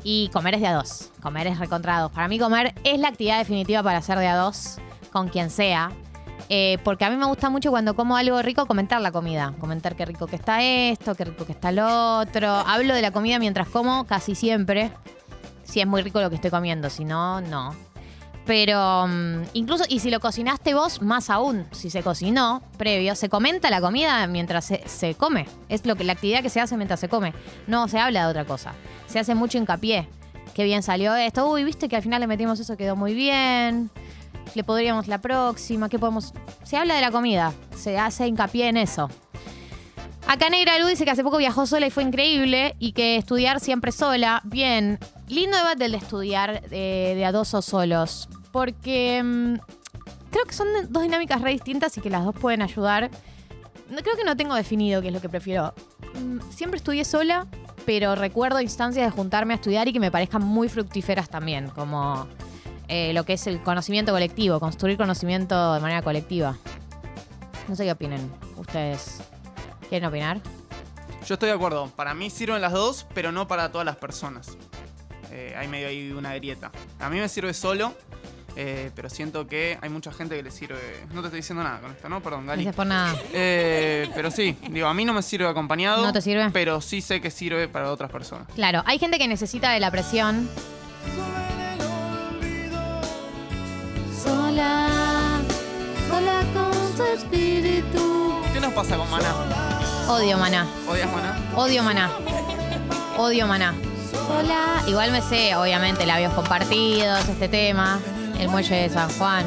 Y 0.03 0.29
comer 0.29 0.55
es 0.55 0.61
de 0.61 0.67
a 0.67 0.73
dos. 0.73 1.11
Comer 1.21 1.47
es 1.47 1.59
recontra 1.59 1.99
dos. 1.99 2.11
Para 2.11 2.27
mí 2.27 2.39
comer 2.39 2.73
es 2.83 2.99
la 2.99 3.09
actividad 3.09 3.39
definitiva 3.39 3.83
para 3.83 3.99
hacer 3.99 4.17
de 4.19 4.27
a 4.27 4.35
dos 4.37 4.77
con 5.11 5.29
quien 5.29 5.49
sea. 5.49 5.91
Eh, 6.51 6.79
porque 6.83 7.05
a 7.05 7.09
mí 7.09 7.15
me 7.15 7.25
gusta 7.27 7.49
mucho 7.49 7.69
cuando 7.69 7.95
como 7.95 8.17
algo 8.17 8.41
rico 8.41 8.65
comentar 8.65 9.01
la 9.01 9.11
comida. 9.11 9.53
Comentar 9.59 9.95
qué 9.95 10.05
rico 10.05 10.27
que 10.27 10.35
está 10.35 10.63
esto, 10.63 11.15
qué 11.15 11.25
rico 11.25 11.45
que 11.45 11.51
está 11.51 11.71
lo 11.71 12.19
otro. 12.19 12.49
Hablo 12.49 12.93
de 12.93 13.01
la 13.01 13.11
comida 13.11 13.39
mientras 13.39 13.67
como 13.67 14.05
casi 14.05 14.35
siempre. 14.35 14.91
Si 15.63 15.79
es 15.79 15.87
muy 15.87 16.01
rico 16.01 16.19
lo 16.19 16.29
que 16.29 16.35
estoy 16.35 16.49
comiendo, 16.49 16.89
si 16.89 17.05
no, 17.05 17.41
no. 17.41 17.75
Pero 18.49 19.05
mm, 19.07 19.43
incluso, 19.53 19.83
y 19.89 19.99
si 19.99 20.09
lo 20.09 20.19
cocinaste 20.19 20.73
vos, 20.73 21.03
más 21.03 21.29
aún, 21.29 21.67
si 21.69 21.91
se 21.91 22.01
cocinó 22.01 22.63
previo, 22.79 23.13
se 23.13 23.29
comenta 23.29 23.69
la 23.69 23.79
comida 23.79 24.25
mientras 24.25 24.65
se, 24.65 24.81
se 24.87 25.13
come. 25.13 25.45
Es 25.69 25.85
lo 25.85 25.95
que 25.95 26.03
la 26.03 26.13
actividad 26.13 26.41
que 26.41 26.49
se 26.49 26.59
hace 26.59 26.75
mientras 26.75 26.99
se 26.99 27.09
come. 27.09 27.35
No 27.67 27.87
se 27.87 27.99
habla 27.99 28.23
de 28.23 28.31
otra 28.31 28.45
cosa. 28.45 28.73
Se 29.05 29.19
hace 29.19 29.35
mucho 29.35 29.59
hincapié. 29.59 30.09
Qué 30.55 30.63
bien 30.63 30.81
salió 30.81 31.13
esto. 31.13 31.47
Uy, 31.47 31.63
viste 31.63 31.87
que 31.87 31.95
al 31.95 32.01
final 32.01 32.21
le 32.21 32.25
metimos 32.25 32.59
eso, 32.59 32.75
quedó 32.75 32.95
muy 32.95 33.13
bien. 33.13 33.91
Le 34.55 34.63
podríamos 34.63 35.07
la 35.07 35.19
próxima. 35.19 35.87
¿Qué 35.87 35.99
podemos? 35.99 36.33
Se 36.63 36.75
habla 36.75 36.95
de 36.95 37.01
la 37.01 37.11
comida. 37.11 37.53
Se 37.75 37.99
hace 37.99 38.25
hincapié 38.25 38.69
en 38.69 38.77
eso. 38.77 39.11
Acá 40.27 40.49
Negra 40.49 40.79
Lu 40.79 40.87
dice 40.87 41.05
que 41.05 41.11
hace 41.11 41.23
poco 41.23 41.37
viajó 41.37 41.67
sola 41.67 41.85
y 41.85 41.91
fue 41.91 42.01
increíble 42.01 42.75
y 42.79 42.93
que 42.93 43.17
estudiar 43.17 43.59
siempre 43.59 43.91
sola. 43.91 44.41
Bien, 44.43 44.97
lindo 45.27 45.55
debate 45.55 45.85
el 45.85 45.91
de 45.91 45.97
estudiar 45.99 46.63
eh, 46.71 47.13
de 47.15 47.25
a 47.25 47.31
dos 47.31 47.53
o 47.53 47.61
solos. 47.61 48.27
Porque 48.51 49.21
mm, 49.23 49.55
creo 50.31 50.45
que 50.45 50.53
son 50.53 50.67
dos 50.89 51.03
dinámicas 51.03 51.41
re 51.41 51.51
distintas 51.51 51.97
y 51.97 52.01
que 52.01 52.09
las 52.09 52.23
dos 52.25 52.35
pueden 52.35 52.61
ayudar. 52.61 53.09
Creo 53.89 54.15
que 54.15 54.23
no 54.23 54.37
tengo 54.37 54.55
definido 54.55 55.01
qué 55.01 55.07
es 55.07 55.13
lo 55.13 55.21
que 55.21 55.29
prefiero. 55.29 55.73
Mm, 56.15 56.39
Siempre 56.51 56.77
estudié 56.77 57.05
sola, 57.05 57.47
pero 57.85 58.15
recuerdo 58.15 58.61
instancias 58.61 59.05
de 59.05 59.11
juntarme 59.11 59.53
a 59.53 59.55
estudiar 59.55 59.87
y 59.87 59.93
que 59.93 59.99
me 59.99 60.11
parezcan 60.11 60.43
muy 60.43 60.69
fructíferas 60.69 61.29
también, 61.29 61.69
como 61.69 62.27
eh, 62.87 63.13
lo 63.13 63.23
que 63.23 63.33
es 63.33 63.47
el 63.47 63.61
conocimiento 63.61 64.11
colectivo, 64.11 64.59
construir 64.59 64.97
conocimiento 64.97 65.73
de 65.73 65.79
manera 65.79 66.01
colectiva. 66.01 66.57
No 67.67 67.75
sé 67.75 67.85
qué 67.85 67.91
opinen 67.91 68.31
ustedes. 68.57 69.21
¿Quieren 69.89 70.07
opinar? 70.07 70.39
Yo 71.25 71.33
estoy 71.33 71.49
de 71.49 71.55
acuerdo. 71.55 71.87
Para 71.95 72.13
mí 72.13 72.29
sirven 72.29 72.61
las 72.61 72.73
dos, 72.73 73.05
pero 73.13 73.31
no 73.31 73.47
para 73.47 73.71
todas 73.71 73.85
las 73.85 73.95
personas. 73.95 74.57
Eh, 75.31 75.53
hay 75.57 75.67
medio 75.67 75.87
ahí 75.87 76.11
una 76.11 76.33
grieta. 76.35 76.71
A 76.99 77.09
mí 77.09 77.19
me 77.19 77.29
sirve 77.29 77.53
solo, 77.53 77.93
eh, 78.61 78.91
pero 78.93 79.09
siento 79.09 79.47
que 79.47 79.77
hay 79.81 79.89
mucha 79.89 80.11
gente 80.11 80.35
que 80.35 80.43
le 80.43 80.51
sirve. 80.51 80.77
No 81.13 81.21
te 81.21 81.27
estoy 81.27 81.39
diciendo 81.39 81.63
nada 81.63 81.79
con 81.79 81.91
esto, 81.91 82.09
¿no? 82.09 82.19
Perdón, 82.21 82.45
Gali. 82.45 82.63
Gracias 82.63 82.75
por 82.75 82.87
nada. 82.87 83.15
Eh, 83.31 84.09
pero 84.13 84.29
sí, 84.31 84.57
digo, 84.69 84.87
a 84.87 84.93
mí 84.93 85.05
no 85.05 85.13
me 85.13 85.21
sirve 85.21 85.47
acompañado. 85.47 86.03
¿No 86.05 86.11
te 86.11 86.21
sirve? 86.21 86.49
Pero 86.51 86.81
sí 86.81 86.99
sé 87.01 87.21
que 87.21 87.31
sirve 87.31 87.69
para 87.69 87.89
otras 87.89 88.11
personas. 88.11 88.47
Claro, 88.55 88.83
hay 88.85 88.99
gente 88.99 89.17
que 89.17 89.29
necesita 89.29 89.71
de 89.71 89.79
la 89.79 89.89
presión. 89.91 90.49
Sola, 94.21 94.89
sola 96.09 96.41
con 96.53 96.97
su 96.97 97.03
espíritu. 97.03 98.41
¿Qué 98.53 98.59
nos 98.59 98.73
pasa 98.73 98.97
con 98.97 99.09
Maná? 99.09 99.33
Odio 100.09 100.37
maná, 100.37 100.65
¿Odias 100.87 101.09
Maná? 101.11 101.37
odio 101.55 101.83
maná, 101.83 102.09
odio 103.17 103.47
maná. 103.47 103.73
Sola, 104.11 104.83
igual 104.87 105.11
me 105.11 105.21
sé, 105.21 105.55
obviamente, 105.55 106.05
labios 106.05 106.33
compartidos, 106.33 107.27
este 107.29 107.47
tema, 107.47 107.99
el 108.39 108.47
muelle 108.47 108.75
de 108.75 108.89
San 108.89 109.09
Juan, 109.11 109.45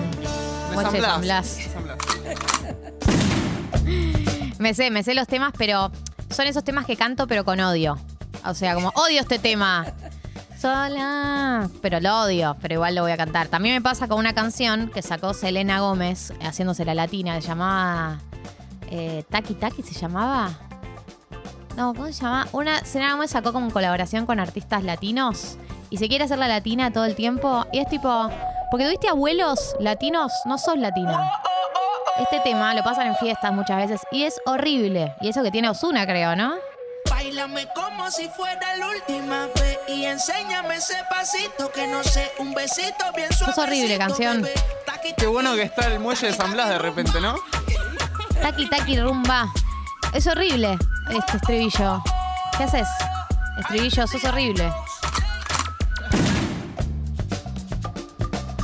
De 0.70 0.74
muelle 0.74 0.92
de 0.92 1.00
San 1.02 1.20
Blas. 1.22 1.22
Blas. 1.22 1.46
San 1.72 1.82
Blas. 1.84 1.98
Me 4.58 4.74
sé, 4.74 4.90
me 4.92 5.02
sé 5.02 5.14
los 5.14 5.26
temas, 5.26 5.52
pero 5.58 5.90
son 6.30 6.46
esos 6.46 6.62
temas 6.62 6.86
que 6.86 6.96
canto, 6.96 7.26
pero 7.26 7.44
con 7.44 7.58
odio. 7.58 7.98
O 8.44 8.54
sea, 8.54 8.74
como 8.74 8.90
odio 8.90 9.20
este 9.20 9.40
tema. 9.40 9.86
Sola. 10.56 11.68
Pero 11.80 11.98
lo 11.98 12.20
odio, 12.22 12.56
pero 12.62 12.74
igual 12.74 12.94
lo 12.94 13.02
voy 13.02 13.10
a 13.10 13.16
cantar. 13.16 13.48
También 13.48 13.74
me 13.74 13.80
pasa 13.80 14.06
con 14.06 14.20
una 14.20 14.34
canción 14.34 14.88
que 14.88 15.02
sacó 15.02 15.34
Selena 15.34 15.80
Gómez, 15.80 16.32
haciéndose 16.40 16.84
la 16.84 16.94
latina, 16.94 17.34
que 17.34 17.42
se 17.42 17.48
llamaba. 17.48 18.20
Eh, 18.88 19.24
Taki 19.28 19.54
Taki 19.54 19.82
se 19.82 19.98
llamaba. 19.98 20.52
No, 21.76 21.92
¿cómo 21.92 22.06
se 22.06 22.12
llama? 22.12 22.46
Una. 22.52 22.84
Selena 22.84 23.14
Gómez 23.14 23.32
sacó 23.32 23.52
como 23.52 23.68
colaboración 23.72 24.26
con 24.26 24.38
artistas 24.38 24.84
latinos 24.84 25.58
y 25.90 25.96
se 25.96 26.06
quiere 26.08 26.22
hacer 26.24 26.38
la 26.38 26.46
latina 26.46 26.92
todo 26.92 27.04
el 27.04 27.16
tiempo. 27.16 27.66
Y 27.72 27.80
es 27.80 27.88
tipo. 27.88 28.30
Porque 28.72 28.86
tuviste 28.86 29.06
abuelos 29.06 29.76
latinos, 29.80 30.32
no 30.46 30.56
sos 30.56 30.78
latina. 30.78 31.30
Este 32.18 32.40
tema 32.40 32.72
lo 32.72 32.82
pasan 32.82 33.08
en 33.08 33.16
fiestas 33.16 33.52
muchas 33.52 33.76
veces 33.76 34.00
y 34.10 34.22
es 34.22 34.40
horrible. 34.46 35.14
Y 35.20 35.28
eso 35.28 35.42
que 35.42 35.50
tiene 35.50 35.68
Osuna, 35.68 36.06
creo, 36.06 36.34
¿no? 36.36 36.54
Bailame 37.10 37.68
como 37.74 38.10
si 38.10 38.30
fuera 38.30 38.74
la 38.78 38.88
última 38.88 39.46
vez 39.56 39.78
y 39.88 40.06
enséñame 40.06 40.76
ese 40.76 40.96
pasito 41.10 41.70
que 41.70 41.86
no 41.86 42.02
sé, 42.02 42.32
un 42.38 42.54
besito 42.54 43.04
bien 43.14 43.30
suave. 43.34 43.52
horrible, 43.58 43.98
canción. 43.98 44.48
Qué 45.18 45.26
bueno 45.26 45.54
que 45.54 45.64
está 45.64 45.88
el 45.88 46.00
muelle 46.00 46.28
de 46.28 46.32
San 46.32 46.52
Blas 46.52 46.70
de 46.70 46.78
repente, 46.78 47.20
¿no? 47.20 47.34
Taki 48.40 48.70
taki 48.70 48.98
rumba. 48.98 49.52
Es 50.14 50.26
horrible 50.26 50.78
este 51.10 51.36
estribillo. 51.36 52.02
¿Qué 52.56 52.64
haces? 52.64 52.88
Estribillo, 53.58 54.06
sos 54.06 54.24
horrible. 54.24 54.72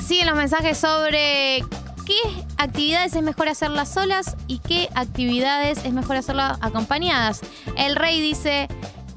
Siguen 0.09 0.27
los 0.27 0.37
mensajes 0.37 0.79
sobre 0.79 1.63
qué 2.07 2.17
actividades 2.57 3.15
es 3.15 3.23
mejor 3.23 3.47
hacerlas 3.47 3.93
solas 3.93 4.39
y 4.47 4.59
qué 4.61 4.89
actividades 4.95 5.85
es 5.85 5.93
mejor 5.93 6.17
hacerlas 6.17 6.57
acompañadas. 6.63 7.43
El 7.77 7.95
rey 7.95 8.19
dice, 8.19 8.69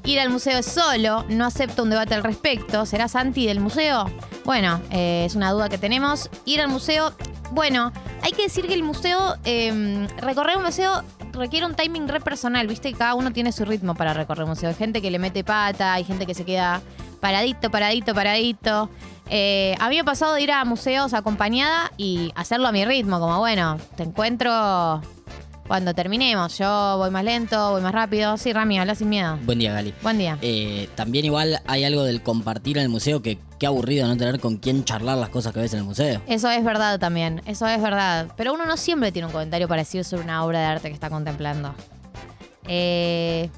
ir 0.04 0.20
al 0.20 0.28
museo 0.28 0.62
solo, 0.62 1.24
no 1.30 1.46
acepto 1.46 1.84
un 1.84 1.88
debate 1.88 2.14
al 2.14 2.22
respecto. 2.22 2.84
¿Serás 2.84 3.16
anti 3.16 3.46
del 3.46 3.58
museo? 3.58 4.04
Bueno, 4.44 4.82
eh, 4.90 5.24
es 5.24 5.34
una 5.34 5.50
duda 5.52 5.70
que 5.70 5.78
tenemos. 5.78 6.28
Ir 6.44 6.60
al 6.60 6.68
museo, 6.68 7.14
bueno, 7.52 7.90
hay 8.20 8.32
que 8.32 8.42
decir 8.42 8.66
que 8.66 8.74
el 8.74 8.82
museo, 8.82 9.36
eh, 9.46 10.06
recorrer 10.18 10.58
un 10.58 10.64
museo 10.64 11.02
requiere 11.32 11.64
un 11.64 11.74
timing 11.74 12.06
re 12.06 12.20
personal, 12.20 12.66
viste 12.66 12.92
cada 12.92 13.14
uno 13.14 13.32
tiene 13.32 13.52
su 13.52 13.64
ritmo 13.64 13.94
para 13.94 14.12
recorrer 14.12 14.44
un 14.44 14.50
museo. 14.50 14.68
Hay 14.68 14.74
gente 14.74 15.00
que 15.00 15.10
le 15.10 15.18
mete 15.18 15.42
pata, 15.42 15.94
hay 15.94 16.04
gente 16.04 16.26
que 16.26 16.34
se 16.34 16.44
queda 16.44 16.82
paradito, 17.22 17.70
paradito, 17.70 18.14
paradito. 18.14 18.90
Eh, 19.30 19.76
a 19.78 19.88
mí 19.88 19.94
me 19.94 20.00
ha 20.00 20.04
pasado 20.04 20.34
de 20.34 20.42
ir 20.42 20.50
a 20.50 20.64
museos 20.64 21.14
acompañada 21.14 21.92
y 21.96 22.32
hacerlo 22.34 22.66
a 22.66 22.72
mi 22.72 22.84
ritmo, 22.84 23.20
como 23.20 23.38
bueno, 23.38 23.78
te 23.96 24.02
encuentro 24.02 25.00
cuando 25.68 25.94
terminemos. 25.94 26.58
Yo 26.58 26.96
voy 26.98 27.10
más 27.12 27.22
lento, 27.22 27.70
voy 27.70 27.80
más 27.80 27.92
rápido. 27.92 28.36
Sí, 28.36 28.52
Rami, 28.52 28.80
habla 28.80 28.96
sin 28.96 29.08
miedo. 29.08 29.38
Buen 29.44 29.60
día, 29.60 29.72
Gali. 29.72 29.94
Buen 30.02 30.18
día. 30.18 30.36
Eh, 30.42 30.88
también 30.96 31.24
igual 31.24 31.60
hay 31.68 31.84
algo 31.84 32.02
del 32.02 32.22
compartir 32.22 32.76
en 32.78 32.82
el 32.82 32.88
museo 32.88 33.22
que 33.22 33.38
qué 33.60 33.68
aburrido 33.68 34.08
no 34.08 34.16
tener 34.16 34.40
con 34.40 34.56
quién 34.56 34.84
charlar 34.84 35.16
las 35.16 35.28
cosas 35.28 35.52
que 35.54 35.60
ves 35.60 35.72
en 35.74 35.78
el 35.78 35.84
museo. 35.84 36.20
Eso 36.26 36.50
es 36.50 36.64
verdad 36.64 36.98
también, 36.98 37.40
eso 37.46 37.68
es 37.68 37.80
verdad. 37.80 38.32
Pero 38.36 38.52
uno 38.52 38.66
no 38.66 38.76
siempre 38.76 39.12
tiene 39.12 39.26
un 39.26 39.32
comentario 39.32 39.68
para 39.68 39.82
decir 39.82 40.02
sobre 40.02 40.24
una 40.24 40.44
obra 40.44 40.58
de 40.58 40.64
arte 40.64 40.88
que 40.88 40.94
está 40.94 41.08
contemplando. 41.08 41.72
Eh, 42.66 43.48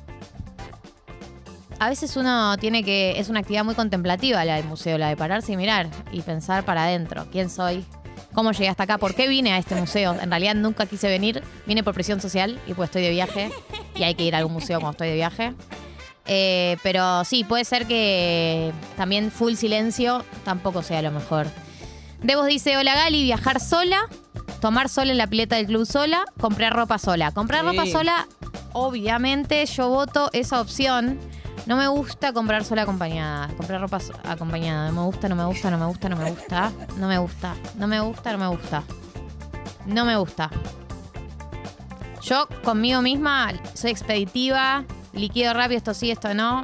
a 1.84 1.88
veces 1.90 2.16
uno 2.16 2.56
tiene 2.56 2.82
que. 2.82 3.18
Es 3.20 3.28
una 3.28 3.40
actividad 3.40 3.62
muy 3.62 3.74
contemplativa 3.74 4.42
la 4.46 4.56
del 4.56 4.64
museo, 4.64 4.96
la 4.96 5.08
de 5.08 5.16
pararse 5.18 5.52
y 5.52 5.56
mirar 5.58 5.88
y 6.12 6.22
pensar 6.22 6.64
para 6.64 6.84
adentro. 6.84 7.26
¿Quién 7.30 7.50
soy? 7.50 7.84
¿Cómo 8.32 8.52
llegué 8.52 8.68
hasta 8.70 8.84
acá? 8.84 8.96
¿Por 8.96 9.14
qué 9.14 9.28
vine 9.28 9.52
a 9.52 9.58
este 9.58 9.74
museo? 9.74 10.16
En 10.18 10.30
realidad 10.30 10.54
nunca 10.54 10.86
quise 10.86 11.08
venir. 11.08 11.42
Vine 11.66 11.84
por 11.84 11.92
presión 11.92 12.22
social 12.22 12.58
y 12.66 12.72
pues 12.72 12.88
estoy 12.88 13.02
de 13.02 13.10
viaje. 13.10 13.50
Y 13.96 14.02
hay 14.02 14.14
que 14.14 14.24
ir 14.24 14.34
a 14.34 14.38
algún 14.38 14.54
museo 14.54 14.80
cuando 14.80 14.92
estoy 14.92 15.08
de 15.08 15.14
viaje. 15.14 15.52
Eh, 16.26 16.78
pero 16.82 17.22
sí, 17.24 17.44
puede 17.44 17.66
ser 17.66 17.86
que 17.86 18.72
también 18.96 19.30
full 19.30 19.52
silencio 19.54 20.24
tampoco 20.42 20.82
sea 20.82 21.02
lo 21.02 21.10
mejor. 21.10 21.46
Devos 22.22 22.46
dice, 22.46 22.78
hola 22.78 22.94
Gali, 22.94 23.22
viajar 23.24 23.60
sola, 23.60 24.00
tomar 24.62 24.88
sol 24.88 25.10
en 25.10 25.18
la 25.18 25.26
pileta 25.26 25.56
del 25.56 25.66
club 25.66 25.84
sola, 25.84 26.24
comprar 26.40 26.72
ropa 26.72 26.96
sola. 26.96 27.30
Comprar 27.32 27.60
Sí. 27.60 27.66
ropa 27.76 27.86
sola, 27.86 28.26
obviamente 28.72 29.66
yo 29.66 29.90
voto 29.90 30.30
esa 30.32 30.62
opción. 30.62 31.18
No 31.66 31.76
me 31.76 31.88
gusta 31.88 32.32
comprar 32.32 32.64
sola 32.64 32.82
acompañada. 32.82 33.48
Comprar 33.56 33.80
ropa 33.80 33.98
acompañada. 34.24 34.90
No 34.90 35.00
me 35.00 35.06
gusta, 35.06 35.28
no 35.28 35.36
me 35.36 35.44
gusta, 35.44 35.70
no 35.70 35.78
me 35.78 35.86
gusta, 35.86 36.08
no 36.08 36.16
me 36.16 36.30
gusta. 36.30 36.72
No 36.98 37.08
me 37.08 37.18
gusta, 37.18 37.54
no 37.76 37.86
me 37.86 38.00
gusta, 38.00 38.32
no 38.32 38.38
me 38.38 38.46
gusta. 38.48 38.82
No 39.86 40.04
me 40.04 40.16
gusta. 40.16 40.50
Yo 42.22 42.48
conmigo 42.62 43.02
misma 43.02 43.52
soy 43.74 43.90
expeditiva, 43.90 44.84
liquido 45.12 45.52
rápido, 45.52 45.78
esto 45.78 45.92
sí, 45.92 46.10
esto 46.10 46.32
no. 46.32 46.62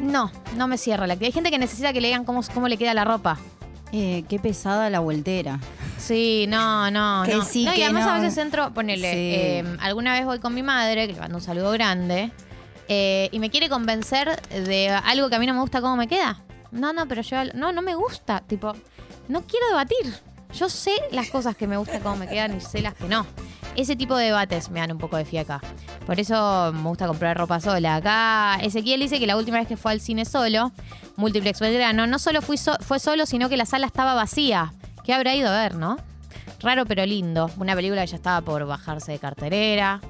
No, 0.00 0.30
no 0.56 0.68
me 0.68 0.78
cierra 0.78 1.06
la. 1.06 1.14
Hay 1.14 1.32
gente 1.32 1.50
que 1.50 1.58
necesita 1.58 1.92
que 1.92 2.00
le 2.00 2.08
digan 2.08 2.24
cómo, 2.24 2.42
cómo 2.52 2.68
le 2.68 2.76
queda 2.76 2.94
la 2.94 3.04
ropa. 3.04 3.38
Eh, 3.92 4.24
qué 4.28 4.38
pesada 4.38 4.90
la 4.90 5.00
voltera. 5.00 5.60
Sí, 6.06 6.46
no, 6.48 6.90
no, 6.90 7.22
Que 7.24 7.34
no. 7.36 7.44
sí, 7.44 7.64
No, 7.64 7.72
y 7.72 7.76
que 7.76 7.84
además 7.84 8.04
no. 8.06 8.12
a 8.12 8.18
veces 8.18 8.36
entro, 8.38 8.72
ponele, 8.74 9.10
Sí. 9.10 9.16
eh, 9.18 9.76
alguna 9.80 10.12
vez 10.12 10.24
voy 10.26 10.38
con 10.38 10.54
mi 10.54 10.62
madre, 10.62 11.06
que 11.06 11.14
le 11.14 11.20
mando 11.20 11.36
un 11.38 11.42
saludo 11.42 11.70
grande, 11.72 12.30
eh, 12.88 13.28
y 13.32 13.38
me 13.38 13.48
quiere 13.50 13.68
convencer 13.68 14.40
de 14.50 14.90
algo 14.90 15.28
que 15.30 15.36
a 15.36 15.38
mí 15.38 15.46
no 15.46 15.54
me 15.54 15.60
gusta 15.60 15.80
cómo 15.80 15.96
me 15.96 16.06
queda. 16.06 16.42
No, 16.72 16.92
no, 16.92 17.06
pero 17.08 17.22
yo, 17.22 17.36
no, 17.54 17.72
no 17.72 17.80
me 17.82 17.94
gusta. 17.94 18.40
Tipo, 18.46 18.74
no 19.28 19.42
quiero 19.42 19.66
debatir. 19.68 20.14
Yo 20.52 20.68
sé 20.68 20.92
las 21.10 21.30
cosas 21.30 21.56
que 21.56 21.66
me 21.66 21.76
gustan 21.76 22.00
cómo 22.02 22.16
me 22.16 22.28
quedan 22.28 22.56
y 22.56 22.60
sé 22.60 22.80
las 22.82 22.94
que 22.94 23.04
no. 23.08 23.26
Ese 23.74 23.96
tipo 23.96 24.16
de 24.16 24.26
debates 24.26 24.70
me 24.70 24.80
dan 24.80 24.92
un 24.92 24.98
poco 24.98 25.16
de 25.16 25.24
fiaca. 25.24 25.60
Por 26.06 26.20
eso 26.20 26.70
me 26.74 26.82
gusta 26.88 27.06
comprar 27.08 27.36
ropa 27.36 27.58
sola. 27.60 27.96
Acá 27.96 28.58
Ezequiel 28.62 29.00
dice 29.00 29.18
que 29.18 29.26
la 29.26 29.36
última 29.36 29.58
vez 29.58 29.66
que 29.66 29.76
fue 29.76 29.90
al 29.92 30.00
cine 30.00 30.24
solo, 30.24 30.70
Multiplex 31.16 31.58
Belgrano, 31.60 32.06
no 32.06 32.18
solo 32.20 32.40
fui 32.42 32.56
so- 32.56 32.76
fue 32.80 32.98
solo, 33.00 33.24
sino 33.26 33.48
que 33.48 33.56
la 33.56 33.66
sala 33.66 33.86
estaba 33.86 34.14
vacía. 34.14 34.72
¿Qué 35.04 35.12
habrá 35.14 35.34
ido 35.34 35.48
a 35.50 35.62
ver, 35.62 35.74
no? 35.74 35.96
Raro 36.60 36.86
pero 36.86 37.04
lindo. 37.04 37.50
Una 37.58 37.74
película 37.74 38.00
que 38.02 38.06
ya 38.08 38.16
estaba 38.16 38.40
por 38.40 38.64
bajarse 38.66 39.12
de 39.12 39.18
carterera. 39.18 40.00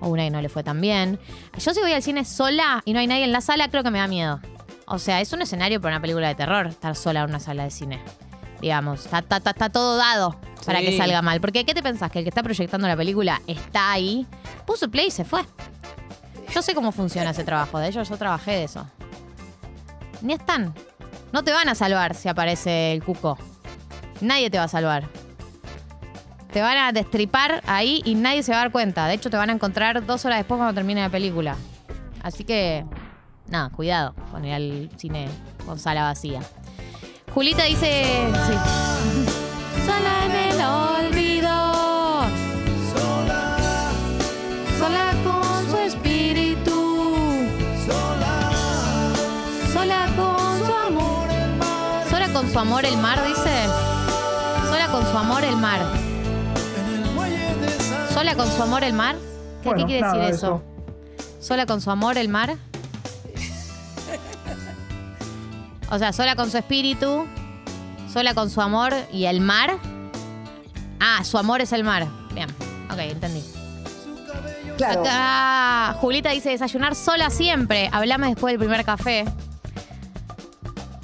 O 0.00 0.08
una 0.08 0.24
que 0.24 0.30
no 0.30 0.40
le 0.42 0.48
fue 0.48 0.62
tan 0.62 0.80
bien. 0.80 1.18
Yo 1.58 1.72
si 1.74 1.80
voy 1.80 1.92
al 1.92 2.02
cine 2.02 2.24
sola 2.24 2.82
y 2.84 2.92
no 2.92 2.98
hay 3.00 3.06
nadie 3.06 3.24
en 3.24 3.32
la 3.32 3.40
sala, 3.40 3.68
creo 3.68 3.82
que 3.82 3.90
me 3.90 3.98
da 3.98 4.06
miedo. 4.08 4.40
O 4.86 4.98
sea, 4.98 5.20
es 5.20 5.32
un 5.32 5.40
escenario 5.42 5.80
para 5.80 5.96
una 5.96 6.02
película 6.02 6.28
de 6.28 6.34
terror, 6.34 6.66
estar 6.66 6.94
sola 6.94 7.20
en 7.22 7.30
una 7.30 7.40
sala 7.40 7.64
de 7.64 7.70
cine. 7.70 8.02
Digamos, 8.60 9.04
está, 9.06 9.18
está- 9.20 9.36
está- 9.38 9.50
está 9.50 9.68
todo 9.70 9.96
dado 9.96 10.36
para 10.66 10.80
que 10.80 10.96
salga 10.98 11.22
mal. 11.22 11.40
Porque, 11.40 11.64
¿qué 11.64 11.74
te 11.74 11.82
pensás? 11.82 12.10
Que 12.10 12.18
el 12.20 12.24
que 12.24 12.28
está 12.30 12.42
proyectando 12.42 12.86
la 12.88 12.96
película 12.96 13.40
está 13.46 13.92
ahí, 13.92 14.26
puso 14.66 14.90
play 14.90 15.06
y 15.06 15.10
se 15.10 15.24
fue. 15.24 15.42
Yo 16.54 16.60
sé 16.62 16.74
cómo 16.74 16.92
funciona 16.92 17.30
ese 17.30 17.44
trabajo. 17.44 17.78
De 17.78 17.88
ellos 17.88 18.08
yo 18.08 18.16
trabajé 18.16 18.52
de 18.52 18.64
eso. 18.64 18.86
Ni 20.22 20.34
están. 20.34 20.74
No 21.32 21.42
te 21.42 21.52
van 21.52 21.68
a 21.68 21.74
salvar 21.74 22.14
si 22.14 22.28
aparece 22.28 22.92
el 22.92 23.02
cuco. 23.02 23.38
Nadie 24.20 24.50
te 24.50 24.58
va 24.58 24.64
a 24.64 24.68
salvar. 24.68 25.08
Te 26.52 26.62
van 26.62 26.78
a 26.78 26.92
destripar 26.92 27.62
ahí 27.66 28.00
y 28.04 28.14
nadie 28.14 28.42
se 28.44 28.52
va 28.52 28.58
a 28.58 28.60
dar 28.60 28.70
cuenta. 28.70 29.08
De 29.08 29.14
hecho, 29.14 29.28
te 29.28 29.36
van 29.36 29.50
a 29.50 29.52
encontrar 29.52 30.06
dos 30.06 30.24
horas 30.24 30.38
después 30.38 30.58
cuando 30.58 30.72
termine 30.72 31.00
la 31.00 31.10
película. 31.10 31.56
Así 32.22 32.44
que, 32.44 32.84
nada, 33.48 33.70
cuidado 33.70 34.14
con 34.30 34.44
ir 34.44 34.54
al 34.54 34.90
cine 34.96 35.28
con 35.66 35.78
sala 35.78 36.04
vacía. 36.04 36.40
Julita 37.34 37.64
dice. 37.64 38.04
Sí. 38.46 38.54
Sola 39.84 40.26
en 40.26 40.30
el 40.30 40.60
olvido. 41.10 41.50
Sola 44.78 45.12
con 45.24 45.70
su 45.70 45.76
espíritu. 45.78 47.48
Sola 49.72 50.06
con 50.16 50.66
su 50.66 50.72
amor. 50.72 51.28
Sola 52.08 52.28
con 52.32 52.52
su 52.52 52.58
amor 52.60 52.84
el 52.84 52.96
mar, 52.98 53.18
dice. 53.26 53.93
Con 54.94 55.10
su 55.10 55.18
amor 55.18 55.42
el 55.42 55.56
mar. 55.56 55.80
Sola 58.12 58.36
con 58.36 58.46
su 58.46 58.62
amor 58.62 58.84
el 58.84 58.92
mar. 58.92 59.16
¿Qué, 59.60 59.70
Bueno, 59.70 59.78
qué 59.78 59.86
quiere 59.86 60.06
decir 60.06 60.20
eso? 60.20 60.62
Sola 61.40 61.66
con 61.66 61.80
su 61.80 61.90
amor 61.90 62.16
el 62.16 62.28
mar. 62.28 62.54
O 65.90 65.98
sea, 65.98 66.12
sola 66.12 66.36
con 66.36 66.48
su 66.48 66.58
espíritu, 66.58 67.26
sola 68.12 68.34
con 68.34 68.50
su 68.50 68.60
amor 68.60 68.94
y 69.12 69.24
el 69.24 69.40
mar. 69.40 69.78
Ah, 71.00 71.24
su 71.24 71.38
amor 71.38 71.60
es 71.60 71.72
el 71.72 71.82
mar. 71.82 72.06
Bien, 72.32 72.48
ok, 72.88 72.98
entendí. 72.98 73.42
Claro. 74.76 75.00
Acá 75.00 75.96
Julita 75.98 76.30
dice 76.30 76.50
desayunar 76.50 76.94
sola 76.94 77.30
siempre. 77.30 77.90
Hablame 77.92 78.28
después 78.28 78.52
del 78.52 78.60
primer 78.60 78.84
café. 78.84 79.24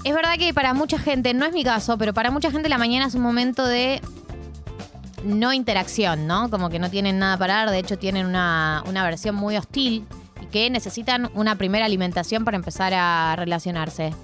Es 0.02 0.14
verdad 0.14 0.37
que 0.38 0.54
para 0.54 0.73
mucha 0.73 0.99
gente, 0.99 1.35
no 1.35 1.45
es 1.45 1.52
mi 1.52 1.62
caso, 1.62 1.99
pero 1.99 2.14
para 2.14 2.30
mucha 2.30 2.50
gente 2.50 2.69
la 2.69 2.78
mañana 2.78 3.07
es 3.07 3.14
un 3.14 3.23
momento 3.23 3.66
de 3.66 4.00
no 5.25 5.52
interacción, 5.52 6.26
¿no? 6.26 6.49
Como 6.49 6.71
que 6.71 6.78
no 6.78 6.88
tienen 6.88 7.19
nada 7.19 7.37
para 7.37 7.54
dar, 7.54 7.71
de 7.71 7.78
hecho 7.78 7.99
tienen 7.99 8.26
una, 8.26 8.83
una 8.87 9.04
versión 9.04 9.35
muy 9.35 9.59
hostil 9.59 10.07
y 10.40 10.47
que 10.47 10.71
necesitan 10.71 11.30
una 11.35 11.57
primera 11.57 11.85
alimentación 11.85 12.47
para 12.47 12.57
empezar 12.57 12.95
a 12.95 13.37
relacionarse. 13.37 14.14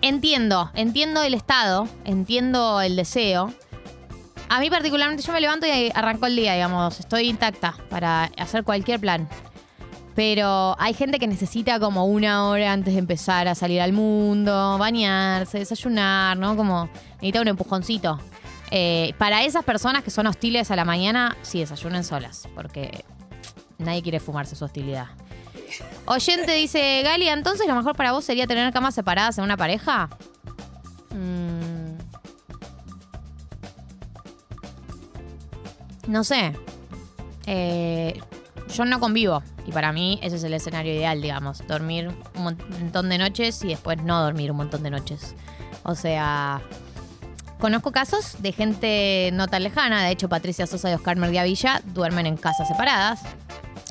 Entiendo, 0.00 0.70
entiendo 0.74 1.22
el 1.22 1.34
estado, 1.34 1.86
entiendo 2.06 2.80
el 2.80 2.96
deseo. 2.96 3.52
A 4.48 4.60
mí 4.60 4.70
particularmente 4.70 5.22
yo 5.22 5.32
me 5.34 5.42
levanto 5.42 5.66
y 5.66 5.92
arrancó 5.94 6.26
el 6.26 6.36
día, 6.36 6.54
digamos, 6.54 6.98
estoy 7.00 7.28
intacta 7.28 7.74
para 7.90 8.30
hacer 8.38 8.64
cualquier 8.64 8.98
plan. 8.98 9.28
Pero 10.14 10.76
hay 10.78 10.92
gente 10.94 11.18
que 11.18 11.26
necesita 11.26 11.78
como 11.78 12.06
una 12.06 12.48
hora 12.48 12.72
antes 12.72 12.94
de 12.94 13.00
empezar 13.00 13.48
a 13.48 13.54
salir 13.54 13.80
al 13.80 13.92
mundo, 13.92 14.76
bañarse, 14.78 15.58
desayunar, 15.58 16.36
¿no? 16.36 16.56
Como 16.56 16.88
necesita 17.14 17.40
un 17.40 17.48
empujoncito. 17.48 18.18
Eh, 18.70 19.14
para 19.18 19.44
esas 19.44 19.64
personas 19.64 20.04
que 20.04 20.10
son 20.10 20.26
hostiles 20.26 20.70
a 20.70 20.76
la 20.76 20.84
mañana, 20.84 21.36
sí, 21.42 21.60
desayunen 21.60 22.04
solas, 22.04 22.48
porque 22.54 23.04
nadie 23.78 24.02
quiere 24.02 24.20
fumarse 24.20 24.54
su 24.56 24.64
hostilidad. 24.64 25.08
Oyente 26.06 26.52
dice, 26.54 27.02
Gali, 27.02 27.28
entonces 27.28 27.66
lo 27.66 27.74
mejor 27.74 27.96
para 27.96 28.12
vos 28.12 28.24
sería 28.24 28.46
tener 28.46 28.72
camas 28.72 28.94
separadas 28.94 29.38
en 29.38 29.44
una 29.44 29.56
pareja. 29.56 30.08
Mm. 31.10 31.80
No 36.08 36.24
sé. 36.24 36.52
Eh, 37.46 38.20
yo 38.70 38.84
no 38.84 39.00
convivo. 39.00 39.42
Y 39.66 39.72
para 39.72 39.92
mí 39.92 40.18
ese 40.22 40.36
es 40.36 40.44
el 40.44 40.54
escenario 40.54 40.92
ideal, 40.92 41.20
digamos. 41.20 41.66
Dormir 41.66 42.08
un 42.34 42.42
montón 42.42 43.08
de 43.08 43.18
noches 43.18 43.62
y 43.64 43.68
después 43.68 44.02
no 44.02 44.22
dormir 44.22 44.50
un 44.50 44.56
montón 44.56 44.82
de 44.82 44.90
noches. 44.90 45.34
O 45.82 45.94
sea, 45.94 46.62
conozco 47.58 47.92
casos 47.92 48.36
de 48.40 48.52
gente 48.52 49.30
no 49.32 49.48
tan 49.48 49.62
lejana. 49.62 50.02
De 50.04 50.10
hecho, 50.10 50.28
Patricia 50.28 50.66
Sosa 50.66 50.90
y 50.90 50.94
Oscar 50.94 51.16
Merdiavilla 51.16 51.82
duermen 51.86 52.26
en 52.26 52.36
casas 52.36 52.68
separadas. 52.68 53.20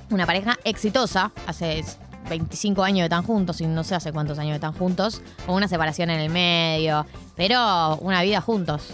Una 0.09 0.25
pareja 0.25 0.57
exitosa. 0.63 1.31
Hace 1.45 1.83
25 2.29 2.83
años 2.83 2.99
de 2.99 3.05
están 3.05 3.23
juntos 3.23 3.61
y 3.61 3.67
no 3.67 3.83
sé 3.83 3.95
hace 3.95 4.11
cuántos 4.11 4.37
años 4.39 4.51
de 4.51 4.55
están 4.55 4.73
juntos. 4.73 5.21
Con 5.45 5.55
una 5.55 5.67
separación 5.67 6.09
en 6.09 6.19
el 6.19 6.29
medio. 6.29 7.05
Pero 7.35 7.97
una 7.97 8.21
vida 8.21 8.41
juntos. 8.41 8.93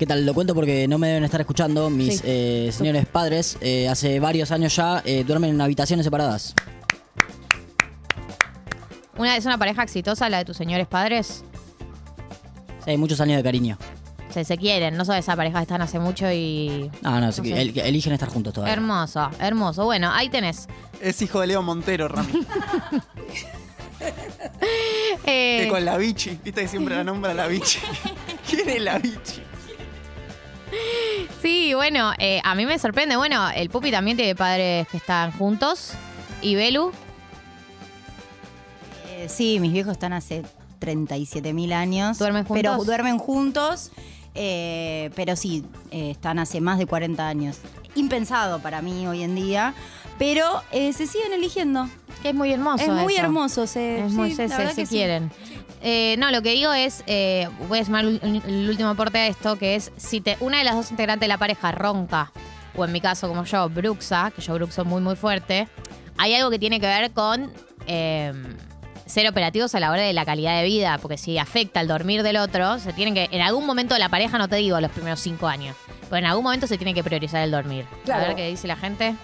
¿Qué 0.00 0.06
tal? 0.06 0.24
Lo 0.24 0.32
cuento 0.32 0.54
porque 0.54 0.88
no 0.88 0.96
me 0.96 1.08
deben 1.08 1.24
estar 1.24 1.42
escuchando. 1.42 1.90
Mis 1.90 2.16
Sí. 2.20 2.22
eh, 2.24 2.70
señores 2.72 3.04
padres, 3.04 3.58
eh, 3.60 3.86
hace 3.86 4.18
varios 4.18 4.50
años 4.50 4.74
ya, 4.74 5.02
eh, 5.04 5.24
duermen 5.24 5.50
en 5.50 5.60
habitaciones 5.60 6.04
separadas. 6.04 6.54
Una 9.18 9.36
es 9.36 9.44
una 9.44 9.58
pareja 9.58 9.82
exitosa, 9.82 10.30
la 10.30 10.38
de 10.38 10.46
tus 10.46 10.56
señores 10.56 10.86
padres. 10.86 11.44
Sí, 12.82 12.90
hay 12.92 12.96
muchos 12.96 13.20
años 13.20 13.36
de 13.36 13.42
cariño. 13.42 13.76
Se, 14.30 14.42
se 14.44 14.56
quieren, 14.56 14.96
no 14.96 15.04
sabes, 15.04 15.26
esa 15.26 15.36
pareja 15.36 15.60
están 15.60 15.82
hace 15.82 15.98
mucho 15.98 16.32
y. 16.32 16.90
No, 17.02 17.10
no, 17.20 17.26
No 17.26 17.32
sí, 17.32 17.42
sé. 17.42 17.60
el- 17.60 17.78
eligen 17.80 18.14
estar 18.14 18.30
juntos 18.30 18.54
todavía. 18.54 18.72
Hermoso, 18.72 19.28
hermoso. 19.38 19.84
Bueno, 19.84 20.10
ahí 20.10 20.30
tenés. 20.30 20.66
Es 21.02 21.20
hijo 21.20 21.40
de 21.40 21.48
Leo 21.48 21.60
Montero, 21.62 22.08
Rami. 22.08 22.32
Eh, 25.26 25.60
que 25.64 25.68
con 25.68 25.84
la 25.84 25.98
bichi. 25.98 26.38
Viste 26.42 26.62
que 26.62 26.68
siempre 26.68 26.96
la 26.96 27.04
nombra 27.04 27.34
la 27.34 27.46
bichi. 27.48 27.78
¿Quién 28.48 28.66
es 28.70 28.80
la 28.82 28.98
bichi? 28.98 29.42
Sí, 31.42 31.74
bueno, 31.74 32.12
eh, 32.18 32.40
a 32.44 32.54
mí 32.54 32.66
me 32.66 32.78
sorprende. 32.78 33.16
Bueno, 33.16 33.48
el 33.50 33.70
Pupi 33.70 33.90
también 33.90 34.16
tiene 34.16 34.34
padres 34.34 34.88
que 34.88 34.96
están 34.96 35.32
juntos. 35.32 35.92
¿Y 36.42 36.54
Belu? 36.54 36.92
Eh, 39.08 39.28
sí, 39.28 39.60
mis 39.60 39.72
viejos 39.72 39.92
están 39.92 40.12
hace 40.12 40.42
37 40.78 41.52
mil 41.52 41.72
años. 41.72 42.18
¿Duermen 42.18 42.44
juntos? 42.44 42.62
Pero 42.62 42.84
duermen 42.84 43.18
juntos, 43.18 43.90
eh, 44.34 45.10
pero 45.14 45.36
sí, 45.36 45.64
están 45.90 46.38
hace 46.38 46.60
más 46.60 46.78
de 46.78 46.86
40 46.86 47.26
años. 47.26 47.58
Impensado 47.94 48.60
para 48.60 48.82
mí 48.82 49.06
hoy 49.06 49.22
en 49.22 49.34
día, 49.34 49.74
pero 50.18 50.62
eh, 50.70 50.92
se 50.92 51.06
siguen 51.06 51.32
eligiendo. 51.32 51.88
Que 52.22 52.30
es 52.30 52.34
muy 52.34 52.52
hermoso. 52.52 52.84
es 52.84 52.90
muy 52.90 53.14
eso. 53.14 53.22
hermoso. 53.22 53.66
Se, 53.66 54.04
Es 54.04 54.12
muy, 54.12 54.30
sí, 54.30 54.36
se, 54.36 54.48
se- 54.48 54.74
sí. 54.74 54.86
quieren. 54.86 55.30
Eh, 55.82 56.16
no, 56.18 56.30
lo 56.30 56.42
que 56.42 56.52
digo 56.52 56.72
es, 56.74 57.02
eh, 57.06 57.48
voy 57.68 57.78
a 57.78 57.84
sumar 57.84 58.04
el, 58.04 58.66
último 58.68 58.90
aporte 58.90 59.16
a 59.18 59.26
esto, 59.26 59.56
que 59.56 59.76
es 59.76 59.90
si 59.96 60.20
te, 60.20 60.36
una 60.40 60.58
de 60.58 60.64
las 60.64 60.74
dos 60.74 60.90
integrantes 60.90 61.22
de 61.22 61.28
la 61.28 61.38
pareja 61.38 61.72
ronca, 61.72 62.32
o 62.76 62.84
en 62.84 62.92
mi 62.92 63.00
caso 63.00 63.28
como 63.28 63.44
yo, 63.44 63.68
bruxa, 63.70 64.30
que 64.36 64.42
yo 64.42 64.52
bruxo 64.54 64.84
muy 64.84 65.00
muy 65.00 65.16
fuerte, 65.16 65.68
hay 66.18 66.34
algo 66.34 66.50
que 66.50 66.58
tiene 66.58 66.80
que 66.80 66.86
ver 66.86 67.10
con 67.12 67.50
eh, 67.86 68.32
ser 69.10 69.28
operativos 69.28 69.74
a 69.74 69.80
la 69.80 69.90
hora 69.90 70.02
de 70.02 70.12
la 70.12 70.24
calidad 70.24 70.56
de 70.56 70.64
vida, 70.64 70.98
porque 71.02 71.18
si 71.18 71.36
afecta 71.36 71.80
el 71.80 71.88
dormir 71.88 72.22
del 72.22 72.36
otro, 72.36 72.78
se 72.78 72.92
tienen 72.92 73.14
que, 73.14 73.28
en 73.30 73.42
algún 73.42 73.66
momento 73.66 73.94
de 73.94 74.00
la 74.00 74.08
pareja, 74.08 74.38
no 74.38 74.48
te 74.48 74.56
digo 74.56 74.80
los 74.80 74.90
primeros 74.90 75.20
cinco 75.20 75.46
años, 75.46 75.76
pero 76.08 76.18
en 76.18 76.26
algún 76.26 76.44
momento 76.44 76.66
se 76.66 76.78
tiene 76.78 76.94
que 76.94 77.04
priorizar 77.04 77.42
el 77.42 77.50
dormir. 77.50 77.84
A 78.10 78.18
ver 78.18 78.34
qué 78.34 78.48
dice 78.48 78.66
la 78.66 78.76
gente. 78.76 79.14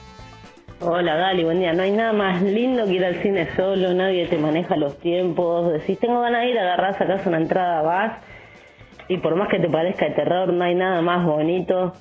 Hola 0.80 1.16
Gali, 1.16 1.42
buen 1.44 1.60
día. 1.60 1.72
No 1.72 1.84
hay 1.84 1.92
nada 1.92 2.12
más 2.12 2.42
lindo 2.42 2.84
que 2.84 2.92
ir 2.92 3.04
al 3.04 3.22
cine 3.22 3.48
solo, 3.56 3.94
nadie 3.94 4.26
te 4.26 4.36
maneja 4.36 4.76
los 4.76 4.98
tiempos. 4.98 5.72
Decís, 5.72 5.98
tengo 5.98 6.20
ganas 6.20 6.42
de 6.42 6.50
ir, 6.50 6.58
agarrás, 6.58 6.98
sacás 6.98 7.26
una 7.26 7.38
entrada, 7.38 7.80
vas. 7.80 8.12
Y 9.08 9.16
por 9.18 9.36
más 9.36 9.48
que 9.48 9.58
te 9.58 9.70
parezca 9.70 10.04
de 10.06 10.10
terror, 10.10 10.52
no 10.52 10.64
hay 10.64 10.74
nada 10.74 11.00
más 11.00 11.24
bonito 11.24 11.94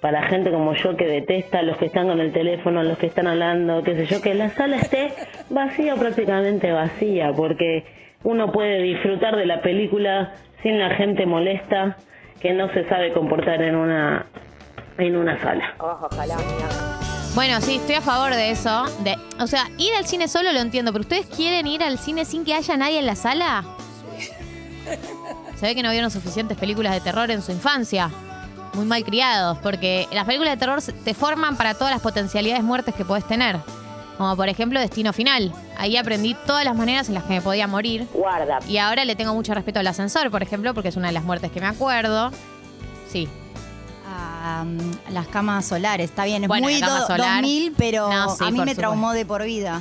para 0.00 0.22
gente 0.28 0.50
como 0.50 0.74
yo 0.74 0.96
que 0.96 1.06
detesta 1.06 1.58
a 1.58 1.62
los 1.62 1.76
que 1.76 1.86
están 1.86 2.08
con 2.08 2.20
el 2.20 2.32
teléfono, 2.32 2.80
a 2.80 2.84
los 2.84 2.98
que 2.98 3.06
están 3.06 3.26
hablando, 3.26 3.82
qué 3.82 3.94
sé 3.96 4.06
yo, 4.06 4.20
que 4.22 4.34
la 4.34 4.50
sala 4.50 4.76
esté 4.76 5.12
vacía 5.50 5.94
o 5.94 5.98
prácticamente 5.98 6.72
vacía, 6.72 7.32
porque 7.36 7.84
uno 8.22 8.50
puede 8.50 8.82
disfrutar 8.82 9.36
de 9.36 9.46
la 9.46 9.62
película 9.62 10.34
sin 10.62 10.78
la 10.78 10.90
gente 10.90 11.26
molesta 11.26 11.96
que 12.40 12.52
no 12.52 12.72
se 12.72 12.88
sabe 12.88 13.12
comportar 13.12 13.62
en 13.62 13.76
una 13.76 14.26
en 14.98 15.16
una 15.16 15.40
sala. 15.40 15.74
Bueno, 17.34 17.60
sí, 17.60 17.76
estoy 17.76 17.94
a 17.94 18.00
favor 18.00 18.34
de 18.34 18.50
eso. 18.50 18.84
De, 19.02 19.16
o 19.38 19.46
sea, 19.46 19.64
ir 19.78 19.94
al 19.94 20.04
cine 20.04 20.28
solo 20.28 20.52
lo 20.52 20.60
entiendo, 20.60 20.92
pero 20.92 21.02
¿ustedes 21.02 21.26
quieren 21.26 21.66
ir 21.66 21.82
al 21.82 21.98
cine 21.98 22.24
sin 22.24 22.44
que 22.44 22.54
haya 22.54 22.76
nadie 22.76 22.98
en 22.98 23.06
la 23.06 23.14
sala? 23.14 23.64
Se 25.54 25.66
ve 25.66 25.74
que 25.74 25.82
no 25.82 25.90
vieron 25.90 26.10
suficientes 26.10 26.58
películas 26.58 26.92
de 26.92 27.00
terror 27.00 27.30
en 27.30 27.40
su 27.40 27.52
infancia. 27.52 28.10
Muy 28.74 28.84
mal 28.84 29.04
criados, 29.04 29.58
porque 29.58 30.06
las 30.12 30.24
películas 30.24 30.54
de 30.54 30.58
terror 30.58 30.80
se- 30.80 30.92
te 30.92 31.12
forman 31.14 31.56
para 31.56 31.74
todas 31.74 31.92
las 31.92 32.00
potencialidades 32.02 32.62
muertes 32.62 32.94
que 32.94 33.04
podés 33.04 33.26
tener. 33.26 33.58
Como 34.16 34.36
por 34.36 34.48
ejemplo 34.48 34.78
Destino 34.78 35.12
Final. 35.12 35.52
Ahí 35.78 35.96
aprendí 35.96 36.36
todas 36.46 36.64
las 36.64 36.76
maneras 36.76 37.08
en 37.08 37.14
las 37.14 37.24
que 37.24 37.30
me 37.34 37.40
podía 37.40 37.66
morir. 37.66 38.06
Guarda, 38.12 38.58
Y 38.68 38.76
ahora 38.76 39.04
le 39.04 39.16
tengo 39.16 39.32
mucho 39.34 39.54
respeto 39.54 39.80
al 39.80 39.86
ascensor, 39.86 40.30
por 40.30 40.42
ejemplo, 40.42 40.74
porque 40.74 40.90
es 40.90 40.96
una 40.96 41.08
de 41.08 41.14
las 41.14 41.24
muertes 41.24 41.50
que 41.50 41.60
me 41.60 41.66
acuerdo. 41.66 42.30
Sí, 43.08 43.28
Ah, 44.06 44.64
las 45.10 45.26
camas 45.28 45.66
solares, 45.66 46.10
está 46.10 46.24
bien, 46.24 46.42
es 46.44 46.48
Bueno, 46.48 46.64
muy 46.64 46.78
la 46.80 46.86
cama 46.86 47.00
do- 47.00 47.06
solar. 47.06 47.42
2000, 47.42 47.72
pero 47.76 48.10
No, 48.10 48.34
sí, 48.36 48.42
a 48.44 48.50
mí 48.50 48.56
por 48.56 48.66
me 48.66 48.72
supuesto. 48.72 48.80
traumó 48.80 49.12
de 49.12 49.24
por 49.26 49.44
vida. 49.44 49.80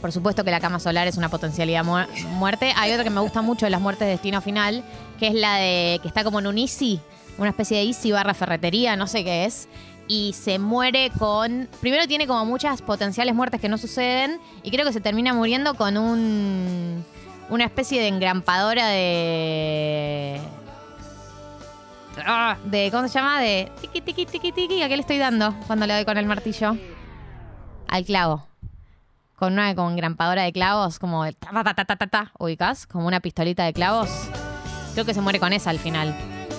Por 0.00 0.12
supuesto 0.12 0.44
que 0.44 0.50
la 0.50 0.60
cama 0.60 0.78
solar 0.78 1.08
es 1.08 1.16
una 1.16 1.28
potencialidad 1.30 1.84
mu- 1.84 2.06
muerte. 2.34 2.72
Hay 2.76 2.92
otra 2.92 3.02
que 3.04 3.10
me 3.10 3.20
gusta 3.20 3.40
mucho 3.42 3.64
de 3.66 3.70
las 3.70 3.80
muertes 3.80 4.06
de 4.06 4.12
destino 4.12 4.40
final, 4.42 4.84
que 5.18 5.28
es 5.28 5.34
la 5.34 5.56
de 5.56 5.98
que 6.02 6.08
está 6.08 6.22
como 6.22 6.38
en 6.38 6.46
un 6.46 6.58
Easy, 6.58 7.00
una 7.38 7.50
especie 7.50 7.78
de 7.78 7.84
Easy 7.84 8.12
barra 8.12 8.34
ferretería, 8.34 8.96
no 8.96 9.06
sé 9.06 9.24
qué 9.24 9.44
es. 9.44 9.68
Y 10.06 10.34
se 10.34 10.58
muere 10.58 11.10
con. 11.18 11.68
Primero 11.80 12.06
tiene 12.06 12.26
como 12.26 12.44
muchas 12.44 12.82
potenciales 12.82 13.34
muertes 13.34 13.60
que 13.60 13.68
no 13.68 13.78
suceden. 13.78 14.38
Y 14.62 14.70
creo 14.70 14.84
que 14.84 14.92
se 14.92 15.00
termina 15.00 15.32
muriendo 15.32 15.74
con 15.74 15.96
un. 15.96 17.04
Una 17.48 17.64
especie 17.64 18.00
de 18.00 18.08
engrampadora 18.08 18.88
de. 18.88 20.40
Ah, 22.26 22.56
de 22.64 22.90
¿Cómo 22.90 23.08
se 23.08 23.14
llama? 23.14 23.40
De. 23.40 23.70
Tiki, 23.80 24.00
tiki, 24.02 24.26
tiki, 24.26 24.52
tiki. 24.52 24.82
¿A 24.82 24.88
qué 24.88 24.96
le 24.96 25.00
estoy 25.00 25.18
dando 25.18 25.54
cuando 25.66 25.86
le 25.86 25.94
doy 25.94 26.04
con 26.04 26.18
el 26.18 26.26
martillo? 26.26 26.76
Al 27.88 28.04
clavo 28.04 28.46
con 29.36 29.52
una 29.54 29.74
como 29.74 29.90
engrampadora 29.90 30.42
de 30.42 30.52
clavos, 30.52 30.98
como 30.98 31.24
ta, 31.32 31.50
ta, 31.52 31.64
ta, 31.64 31.74
ta, 31.74 31.84
ta, 31.84 31.96
ta, 31.96 32.06
ta, 32.06 32.32
ubicás, 32.38 32.86
como 32.86 33.06
una 33.06 33.20
pistolita 33.20 33.64
de 33.64 33.72
clavos. 33.72 34.08
Creo 34.94 35.04
que 35.04 35.12
se 35.12 35.20
muere 35.20 35.40
con 35.40 35.52
esa 35.52 35.70
al 35.70 35.78
final. 35.78 36.14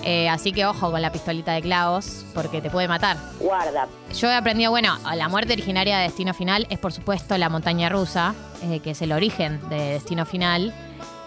Eh, 0.05 0.29
así 0.29 0.51
que 0.51 0.65
ojo 0.65 0.91
con 0.91 1.01
la 1.01 1.11
pistolita 1.11 1.53
de 1.53 1.61
clavos, 1.61 2.25
porque 2.35 2.61
te 2.61 2.69
puede 2.69 2.87
matar. 2.87 3.17
Guarda. 3.39 3.87
Yo 4.15 4.29
he 4.29 4.35
aprendido, 4.35 4.69
bueno, 4.69 4.95
la 5.15 5.27
muerte 5.29 5.53
originaria 5.53 5.97
de 5.97 6.03
Destino 6.03 6.33
Final 6.35 6.67
es 6.69 6.77
por 6.77 6.93
supuesto 6.93 7.37
la 7.39 7.49
montaña 7.49 7.89
rusa, 7.89 8.35
eh, 8.63 8.79
que 8.81 8.91
es 8.91 9.01
el 9.01 9.11
origen 9.11 9.59
de 9.69 9.77
Destino 9.93 10.25
Final. 10.25 10.73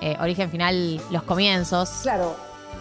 Eh, 0.01 0.17
origen 0.21 0.51
final, 0.51 1.01
los 1.11 1.25
comienzos. 1.25 1.91
Claro. 2.03 2.37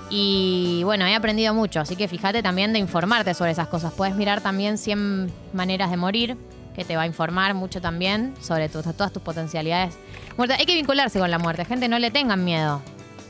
Y 0.10 0.82
bueno, 0.84 1.06
he 1.06 1.16
aprendido 1.16 1.54
mucho, 1.54 1.80
así 1.80 1.96
que 1.96 2.08
fíjate 2.08 2.42
también 2.44 2.74
de 2.74 2.80
informarte 2.80 3.34
sobre 3.34 3.52
esas 3.52 3.68
cosas. 3.68 3.92
Puedes 3.94 4.16
mirar 4.16 4.42
también 4.42 4.78
100 4.78 5.32
maneras 5.54 5.90
de 5.90 5.98
morir, 5.98 6.38
que 6.76 6.86
te 6.86 6.96
va 6.96 7.02
a 7.02 7.08
informar 7.08 7.56
mucho 7.56 7.82
también 7.82 8.36
sobre 8.40 8.70
todas 8.70 9.12
tus 9.12 9.22
potencialidades. 9.22 9.98
Muerte. 10.38 10.56
Hay 10.60 10.66
que 10.66 10.76
vincularse 10.76 11.20
con 11.20 11.32
la 11.32 11.40
muerte, 11.40 11.66
gente, 11.66 11.88
no 11.88 11.98
le 11.98 12.12
tengan 12.12 12.46
miedo. 12.46 12.82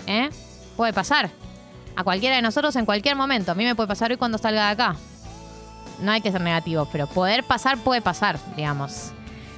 ¿eh? 0.06 0.30
Puede 0.76 0.92
pasar. 0.92 1.30
A 1.98 2.04
cualquiera 2.04 2.36
de 2.36 2.44
nosotros 2.44 2.76
en 2.76 2.86
cualquier 2.86 3.16
momento. 3.16 3.52
A 3.52 3.56
mí 3.56 3.66
me 3.66 3.74
puede 3.74 3.88
pasar 3.88 4.12
hoy 4.12 4.18
cuando 4.18 4.38
salga 4.38 4.68
de 4.68 4.72
acá. 4.74 4.96
No 6.00 6.12
hay 6.12 6.22
que 6.22 6.32
ser 6.32 6.42
negativos, 6.42 6.88
pero 6.92 7.08
poder 7.08 7.44
pasar 7.44 7.80
puede 7.80 8.02
pasar, 8.02 8.38
digamos. 8.56 9.12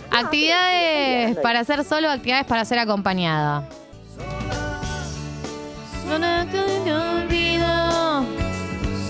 Actividades 0.09 1.37
para 1.39 1.59
hacer 1.59 1.83
solo, 1.83 2.09
actividades 2.09 2.45
para 2.45 2.63
ser 2.63 2.79
acompañada. 2.79 3.63
Sola 6.07 6.45
olvido, 7.21 8.25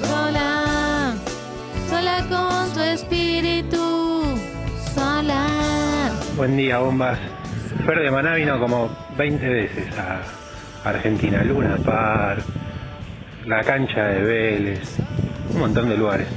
sola, 0.02 1.14
sola 1.88 2.26
con 2.30 2.74
tu 2.74 2.80
espíritu, 2.80 4.24
sola. 4.96 5.46
Buen 6.36 6.58
día, 6.58 6.80
bombas. 6.80 7.20
Fer 7.86 8.00
de 8.00 8.10
Maná 8.10 8.34
vino 8.34 8.60
como 8.60 8.90
20 9.18 9.48
veces 9.48 9.86
a 10.00 10.90
Argentina. 10.90 11.44
Luna 11.44 11.78
Park, 11.78 12.44
la 13.50 13.64
cancha 13.64 14.04
de 14.04 14.22
Vélez, 14.22 14.98
un 15.54 15.60
montón 15.60 15.90
de 15.90 15.98
lugares. 15.98 16.28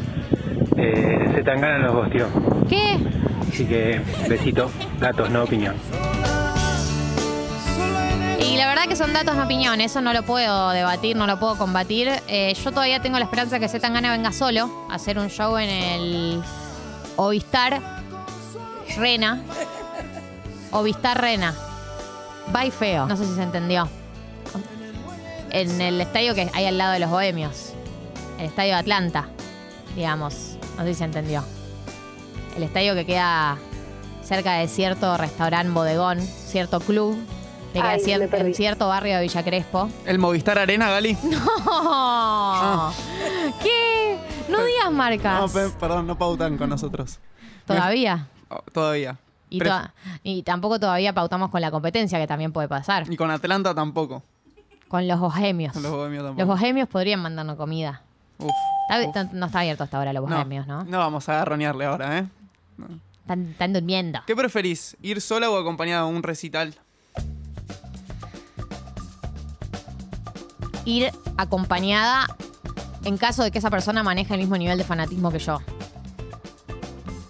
Eh, 0.78 1.30
se 1.34 1.42
los. 1.44 2.30
¿Qué? 2.70 2.98
Así 3.46 3.66
que, 3.66 4.00
besito, 4.30 4.70
datos, 4.98 5.28
no 5.28 5.44
opinión. 5.44 5.74
Y 8.40 8.56
la 8.56 8.66
verdad 8.66 8.84
que 8.88 8.96
son 8.96 9.12
datos, 9.12 9.36
no 9.36 9.44
opinión. 9.44 9.82
Eso 9.82 10.00
no 10.00 10.14
lo 10.14 10.22
puedo 10.22 10.70
debatir, 10.70 11.14
no 11.14 11.26
lo 11.26 11.38
puedo 11.38 11.58
combatir. 11.58 12.08
Eh, 12.28 12.54
yo 12.54 12.70
todavía 12.70 13.02
tengo 13.02 13.18
la 13.18 13.26
esperanza 13.26 13.60
que 13.60 13.68
Zetangana 13.68 14.10
venga 14.10 14.32
solo 14.32 14.86
a 14.90 14.94
hacer 14.94 15.18
un 15.18 15.28
show 15.28 15.58
en 15.58 15.68
el 15.68 16.42
Ovistar 17.16 17.78
Rena. 18.96 19.42
Ovistar 20.70 21.20
Rena. 21.20 21.54
Y 22.64 22.70
feo. 22.70 23.06
No 23.06 23.18
sé 23.18 23.26
si 23.26 23.34
se 23.34 23.42
entendió. 23.42 24.01
En 25.52 25.80
el 25.80 26.00
estadio 26.00 26.34
que 26.34 26.50
hay 26.54 26.64
al 26.66 26.78
lado 26.78 26.92
de 26.92 26.98
los 26.98 27.10
Bohemios. 27.10 27.72
El 28.38 28.46
estadio 28.46 28.72
de 28.72 28.78
Atlanta, 28.80 29.28
digamos. 29.94 30.56
No 30.76 30.82
sé 30.84 30.88
si 30.88 30.94
se 30.94 31.04
entendió. 31.04 31.44
El 32.56 32.62
estadio 32.62 32.94
que 32.94 33.04
queda 33.06 33.58
cerca 34.24 34.54
de 34.54 34.68
cierto 34.68 35.16
restaurante 35.16 35.70
bodegón, 35.72 36.20
cierto 36.20 36.80
club, 36.80 37.16
que 37.72 37.80
queda 37.80 37.90
Ay, 37.90 38.00
cier- 38.00 38.18
me 38.20 38.28
perdí. 38.28 38.48
en 38.48 38.54
cierto 38.54 38.88
barrio 38.88 39.16
de 39.16 39.22
Villa 39.22 39.42
Crespo. 39.42 39.88
¿El 40.06 40.18
Movistar 40.18 40.58
Arena, 40.58 40.90
Gali? 40.90 41.16
¡Oh! 41.66 42.92
¿Qué? 43.62 44.18
No 44.48 44.64
digas 44.64 44.90
marcas. 44.90 45.40
No, 45.40 45.48
pe- 45.48 45.70
perdón, 45.78 46.06
no 46.06 46.16
pautan 46.18 46.56
con 46.58 46.68
nosotros. 46.70 47.18
Todavía. 47.66 48.28
Oh, 48.48 48.60
todavía. 48.72 49.18
Y, 49.50 49.58
to- 49.60 49.90
y 50.22 50.42
tampoco 50.42 50.80
todavía 50.80 51.12
pautamos 51.12 51.50
con 51.50 51.60
la 51.60 51.70
competencia, 51.70 52.18
que 52.18 52.26
también 52.26 52.52
puede 52.52 52.68
pasar. 52.68 53.04
y 53.10 53.16
con 53.16 53.30
Atlanta 53.30 53.74
tampoco. 53.74 54.22
Con 54.92 55.08
los 55.08 55.18
bohemios. 55.18 55.72
Con 55.72 55.82
los 55.84 55.90
bohemios 55.92 56.22
tampoco. 56.22 56.46
Los 56.46 56.60
bohemios 56.60 56.86
podrían 56.86 57.20
mandarnos 57.20 57.56
comida. 57.56 58.02
Uf, 58.36 58.50
Está- 58.90 59.00
uf. 59.00 59.06
está- 59.06 59.24
no 59.32 59.46
está 59.46 59.60
abierto 59.60 59.84
hasta 59.84 59.96
ahora 59.96 60.12
los 60.12 60.22
bohemios, 60.28 60.66
¿no? 60.66 60.84
No 60.84 60.98
vamos 60.98 61.26
a 61.30 61.32
agarronearle 61.32 61.86
ahora, 61.86 62.18
¿eh? 62.18 62.26
Están, 63.22 63.48
están 63.52 63.72
durmiendo. 63.72 64.20
¿Qué 64.26 64.36
preferís? 64.36 64.94
¿Ir 65.00 65.22
sola 65.22 65.48
o 65.50 65.56
acompañada 65.58 66.02
a 66.02 66.04
un 66.04 66.22
recital? 66.22 66.74
Ir 70.84 71.10
acompañada 71.38 72.26
en 73.04 73.16
caso 73.16 73.42
de 73.44 73.50
que 73.50 73.60
esa 73.60 73.70
persona 73.70 74.02
maneje 74.02 74.34
el 74.34 74.40
mismo 74.40 74.58
nivel 74.58 74.76
de 74.76 74.84
fanatismo 74.84 75.30
que 75.30 75.38
yo. 75.38 75.60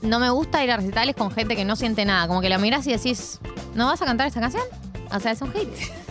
No 0.02 0.18
me 0.18 0.30
gusta 0.30 0.64
ir 0.64 0.70
a 0.72 0.78
recitales 0.78 1.14
con 1.14 1.30
gente 1.30 1.54
que 1.54 1.64
no 1.64 1.76
siente 1.76 2.04
nada. 2.04 2.26
Como 2.26 2.40
que 2.40 2.48
la 2.48 2.58
mirás 2.58 2.84
y 2.88 2.90
decís, 2.92 3.38
¿no 3.76 3.86
vas 3.86 4.02
a 4.02 4.04
cantar 4.04 4.26
esta 4.26 4.40
canción? 4.40 4.64
O 5.14 5.20
sea, 5.20 5.30
es 5.30 5.40
un 5.42 5.52
hit. 5.52 5.68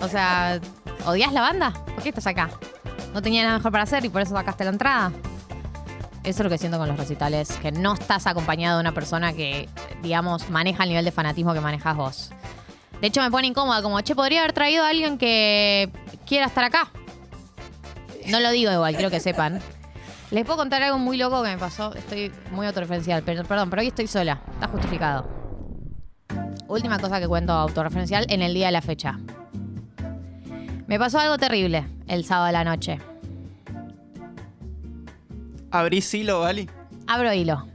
O 0.00 0.08
sea, 0.08 0.60
¿odias 1.06 1.32
la 1.32 1.40
banda? 1.40 1.72
¿Por 1.72 2.02
qué 2.02 2.08
estás 2.10 2.26
acá? 2.26 2.50
No 3.12 3.22
tenía 3.22 3.44
nada 3.44 3.58
mejor 3.58 3.72
para 3.72 3.84
hacer 3.84 4.04
y 4.04 4.08
por 4.08 4.22
eso 4.22 4.34
sacaste 4.34 4.64
la 4.64 4.70
entrada. 4.70 5.12
Eso 6.24 6.40
es 6.40 6.44
lo 6.44 6.50
que 6.50 6.58
siento 6.58 6.78
con 6.78 6.88
los 6.88 6.96
recitales, 6.96 7.50
que 7.60 7.70
no 7.70 7.94
estás 7.94 8.26
acompañado 8.26 8.78
de 8.78 8.80
una 8.80 8.92
persona 8.92 9.34
que, 9.34 9.68
digamos, 10.02 10.48
maneja 10.48 10.84
el 10.84 10.88
nivel 10.88 11.04
de 11.04 11.12
fanatismo 11.12 11.52
que 11.52 11.60
manejas 11.60 11.96
vos. 11.96 12.30
De 13.00 13.08
hecho, 13.08 13.20
me 13.20 13.30
pone 13.30 13.46
incómoda, 13.46 13.82
como, 13.82 14.00
che, 14.00 14.14
podría 14.14 14.40
haber 14.40 14.54
traído 14.54 14.84
a 14.84 14.88
alguien 14.88 15.18
que 15.18 15.90
quiera 16.26 16.46
estar 16.46 16.64
acá. 16.64 16.88
No 18.26 18.40
lo 18.40 18.50
digo 18.50 18.72
igual, 18.72 18.94
quiero 18.94 19.10
que 19.10 19.20
sepan. 19.20 19.60
Les 20.30 20.44
puedo 20.46 20.56
contar 20.56 20.82
algo 20.82 20.98
muy 20.98 21.18
loco 21.18 21.42
que 21.42 21.50
me 21.50 21.58
pasó. 21.58 21.94
Estoy 21.94 22.32
muy 22.50 22.66
autorreferencial, 22.66 23.22
pero 23.22 23.44
perdón, 23.44 23.68
pero 23.68 23.82
hoy 23.82 23.88
estoy 23.88 24.06
sola. 24.06 24.40
Está 24.54 24.68
justificado. 24.68 25.28
Última 26.66 26.98
cosa 26.98 27.20
que 27.20 27.28
cuento 27.28 27.52
autorreferencial 27.52 28.24
en 28.30 28.40
el 28.40 28.54
día 28.54 28.66
de 28.66 28.72
la 28.72 28.80
fecha. 28.80 29.18
Me 30.86 30.98
pasó 30.98 31.18
algo 31.18 31.38
terrible 31.38 31.86
el 32.08 32.24
sábado 32.24 32.46
a 32.46 32.52
la 32.52 32.64
noche. 32.64 32.98
¿Abrís 35.70 36.12
hilo, 36.14 36.42
Gali? 36.42 36.68
Abro 37.06 37.32
hilo. 37.32 37.66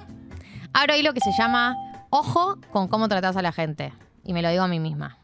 Abro 0.74 0.96
hilo 0.96 1.14
que 1.14 1.20
se 1.20 1.32
llama 1.38 1.76
Ojo 2.12 2.58
con 2.72 2.88
cómo 2.88 3.10
tratás 3.10 3.36
a 3.36 3.42
la 3.42 3.52
gente. 3.52 3.94
Y 4.24 4.34
me 4.34 4.42
lo 4.42 4.50
digo 4.50 4.64
a 4.64 4.68
mí 4.68 4.80
misma. 4.80 5.18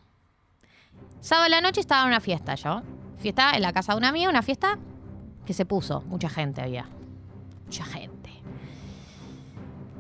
Sábado 1.22 1.46
a 1.46 1.50
la 1.50 1.62
noche 1.62 1.80
estaba 1.80 2.02
en 2.02 2.08
una 2.10 2.20
fiesta 2.20 2.56
yo. 2.56 2.82
Fiesta 3.18 3.52
en 3.52 3.62
la 3.62 3.72
casa 3.72 3.94
de 3.94 4.00
una 4.00 4.10
amiga, 4.10 4.30
una 4.30 4.42
fiesta 4.42 4.78
que 5.46 5.54
se 5.54 5.66
puso. 5.66 6.02
Mucha 6.02 6.28
gente 6.30 6.62
había. 6.62 6.88
Mucha 7.66 7.86
gente. 7.86 8.32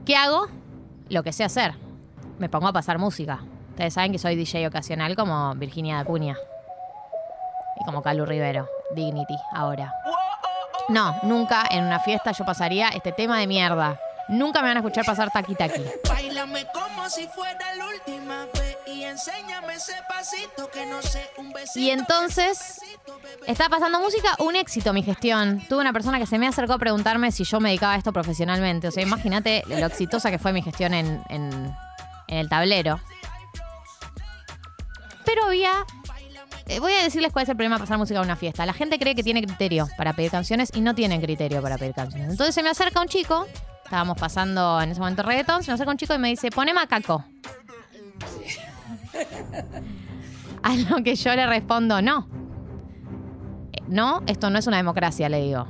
¿Qué 0.05 0.15
hago? 0.15 0.47
Lo 1.09 1.23
que 1.23 1.33
sé 1.33 1.43
hacer. 1.43 1.75
Me 2.39 2.49
pongo 2.49 2.67
a 2.67 2.73
pasar 2.73 2.97
música. 2.97 3.41
Ustedes 3.69 3.93
saben 3.93 4.11
que 4.11 4.19
soy 4.19 4.35
DJ 4.35 4.67
ocasional 4.67 5.15
como 5.15 5.53
Virginia 5.55 5.99
Acuña. 5.99 6.35
Como 7.85 8.01
Calu 8.01 8.25
Rivero. 8.25 8.67
Dignity, 8.91 9.37
ahora. 9.53 9.93
No, 10.89 11.15
nunca 11.23 11.65
en 11.69 11.83
una 11.85 11.99
fiesta 11.99 12.31
yo 12.31 12.45
pasaría 12.45 12.89
este 12.89 13.11
tema 13.11 13.39
de 13.39 13.47
mierda. 13.47 13.99
Nunca 14.27 14.61
me 14.61 14.67
van 14.69 14.77
a 14.77 14.79
escuchar 14.79 15.05
pasar 15.05 15.29
taqui 15.31 15.55
taqui. 15.55 15.83
Bailame 16.09 16.65
como 16.73 17.07
si 17.09 17.27
fuera 17.27 17.75
la 17.75 17.85
última 17.87 18.45
vez 18.53 18.77
y 18.87 19.03
enséñame 19.03 19.75
ese 19.75 19.93
pasito 20.09 20.69
que 20.71 20.85
no 20.87 21.01
sé, 21.01 21.29
un 21.37 21.51
besito. 21.53 21.79
Y 21.79 21.89
entonces, 21.91 22.81
Está 23.47 23.69
pasando 23.69 23.99
música, 23.99 24.35
un 24.39 24.55
éxito 24.55 24.91
mi 24.93 25.03
gestión. 25.03 25.61
Tuve 25.69 25.79
una 25.81 25.93
persona 25.93 26.17
que 26.17 26.25
se 26.25 26.39
me 26.39 26.47
acercó 26.47 26.73
a 26.73 26.79
preguntarme 26.79 27.31
si 27.31 27.43
yo 27.43 27.59
me 27.59 27.69
dedicaba 27.69 27.93
a 27.93 27.97
esto 27.97 28.11
profesionalmente. 28.11 28.87
O 28.87 28.91
sea, 28.91 29.03
imagínate 29.03 29.63
lo 29.67 29.85
exitosa 29.85 30.31
que 30.31 30.39
fue 30.39 30.51
mi 30.53 30.63
gestión 30.63 30.93
en, 30.95 31.21
en- 31.29 31.75
en 32.27 32.37
el 32.37 32.49
tablero. 32.49 32.99
Pero 35.25 35.45
había... 35.45 35.71
eh, 36.67 36.79
voy 36.79 36.93
a 36.93 37.03
decirles 37.03 37.31
cuál 37.31 37.43
es 37.43 37.49
el 37.49 37.55
problema 37.55 37.75
de 37.75 37.81
pasar 37.81 37.97
música 37.97 38.19
a 38.19 38.23
una 38.23 38.35
fiesta. 38.35 38.65
La 38.65 38.73
gente 38.73 38.97
cree 38.99 39.15
que 39.15 39.23
tiene 39.23 39.41
criterio 39.43 39.87
para 39.97 40.13
pedir 40.13 40.31
canciones 40.31 40.71
y 40.73 40.81
no 40.81 40.95
tienen 40.95 41.21
criterio 41.21 41.61
para 41.61 41.77
pedir 41.77 41.93
canciones. 41.93 42.31
Entonces 42.31 42.55
se 42.55 42.63
me 42.63 42.69
acerca 42.69 43.01
un 43.01 43.07
chico, 43.07 43.45
estábamos 43.83 44.17
pasando 44.17 44.81
en 44.81 44.91
ese 44.91 44.99
momento 44.99 45.23
reggaetón, 45.23 45.63
se 45.63 45.71
me 45.71 45.75
acerca 45.75 45.91
un 45.91 45.97
chico 45.97 46.13
y 46.13 46.17
me 46.17 46.29
dice, 46.29 46.49
pone 46.51 46.73
macaco. 46.73 47.23
A 50.63 50.75
lo 50.75 51.03
que 51.03 51.15
yo 51.15 51.35
le 51.35 51.45
respondo, 51.45 52.01
no. 52.01 52.27
Eh, 53.71 53.81
No, 53.87 54.23
esto 54.25 54.49
no 54.49 54.57
es 54.57 54.67
una 54.67 54.77
democracia, 54.77 55.29
le 55.29 55.41
digo. 55.41 55.67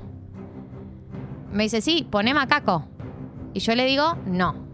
Me 1.52 1.64
dice, 1.64 1.82
sí, 1.82 2.08
poné 2.10 2.34
macaco. 2.34 2.86
Y 3.54 3.60
yo 3.60 3.76
le 3.76 3.86
digo, 3.86 4.18
no. 4.26 4.65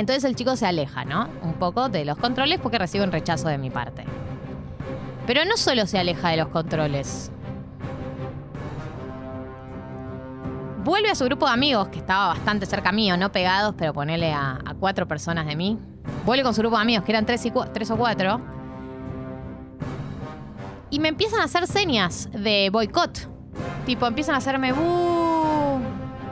Entonces 0.00 0.24
el 0.24 0.34
chico 0.34 0.56
se 0.56 0.66
aleja, 0.66 1.04
¿no? 1.04 1.28
Un 1.42 1.52
poco 1.52 1.90
de 1.90 2.06
los 2.06 2.16
controles 2.16 2.58
porque 2.58 2.78
recibe 2.78 3.04
un 3.04 3.12
rechazo 3.12 3.48
de 3.48 3.58
mi 3.58 3.68
parte. 3.68 4.06
Pero 5.26 5.44
no 5.44 5.58
solo 5.58 5.86
se 5.86 5.98
aleja 5.98 6.30
de 6.30 6.38
los 6.38 6.48
controles. 6.48 7.30
Vuelve 10.82 11.10
a 11.10 11.14
su 11.14 11.26
grupo 11.26 11.44
de 11.44 11.52
amigos, 11.52 11.88
que 11.88 11.98
estaba 11.98 12.28
bastante 12.28 12.64
cerca 12.64 12.92
mío, 12.92 13.18
no 13.18 13.30
pegados, 13.30 13.74
pero 13.76 13.92
ponele 13.92 14.32
a, 14.32 14.58
cuatro 14.80 15.06
personas 15.06 15.46
de 15.46 15.54
mí. 15.54 15.78
Vuelve 16.24 16.44
con 16.44 16.54
su 16.54 16.62
grupo 16.62 16.76
de 16.76 16.82
amigos, 16.82 17.04
que 17.04 17.12
eran 17.12 17.26
tres, 17.26 17.44
y 17.44 17.50
o 17.50 17.96
cuatro. 17.98 18.40
Y 20.88 20.98
me 20.98 21.08
empiezan 21.08 21.40
a 21.40 21.44
hacer 21.44 21.66
señas 21.66 22.30
de 22.32 22.70
boicot. 22.72 23.28
Tipo, 23.84 24.06
empiezan 24.06 24.34
a 24.34 24.38
hacerme. 24.38 24.72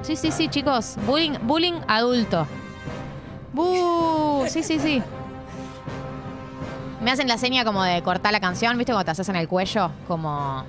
Sí, 0.01 0.17
sí, 0.17 0.33
sí, 0.33 0.49
chicos. 0.49 0.97
Bullying, 1.07 1.35
bullying 1.43 1.75
adulto. 1.87 2.47
Bu. 3.53 4.45
Sí, 4.49 4.63
sí, 4.63 4.79
sí. 4.79 5.03
Me 7.01 7.11
hacen 7.13 7.29
la 7.29 7.39
seña 7.39 7.65
como 7.65 7.83
de 7.83 8.03
cortar 8.03 8.33
la 8.33 8.41
canción, 8.41 8.77
¿viste? 8.77 8.93
Cuando 8.93 9.05
te 9.05 9.11
haces 9.13 9.29
en 9.29 9.37
el 9.37 9.49
cuello, 9.49 9.91
como. 10.07 10.65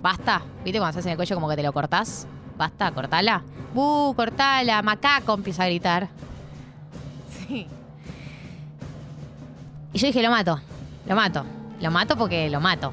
Basta. 0.00 0.42
¿Viste? 0.64 0.78
Cuando 0.78 0.94
te 0.94 0.98
haces 0.98 1.06
en 1.06 1.12
el 1.12 1.16
cuello, 1.16 1.36
como 1.36 1.48
que 1.48 1.56
te 1.56 1.62
lo 1.62 1.72
cortás. 1.72 2.26
Basta, 2.56 2.90
cortala. 2.90 3.42
Bu, 3.74 4.14
cortala. 4.16 4.82
Macaco 4.82 5.34
empieza 5.34 5.64
a 5.64 5.66
gritar. 5.66 6.08
Sí. 7.46 7.66
Y 9.92 9.98
yo 9.98 10.06
dije, 10.06 10.22
lo 10.22 10.30
mato. 10.30 10.60
Lo 11.06 11.14
mato. 11.14 11.44
Lo 11.80 11.90
mato 11.90 12.16
porque 12.16 12.50
lo 12.50 12.60
mato. 12.60 12.92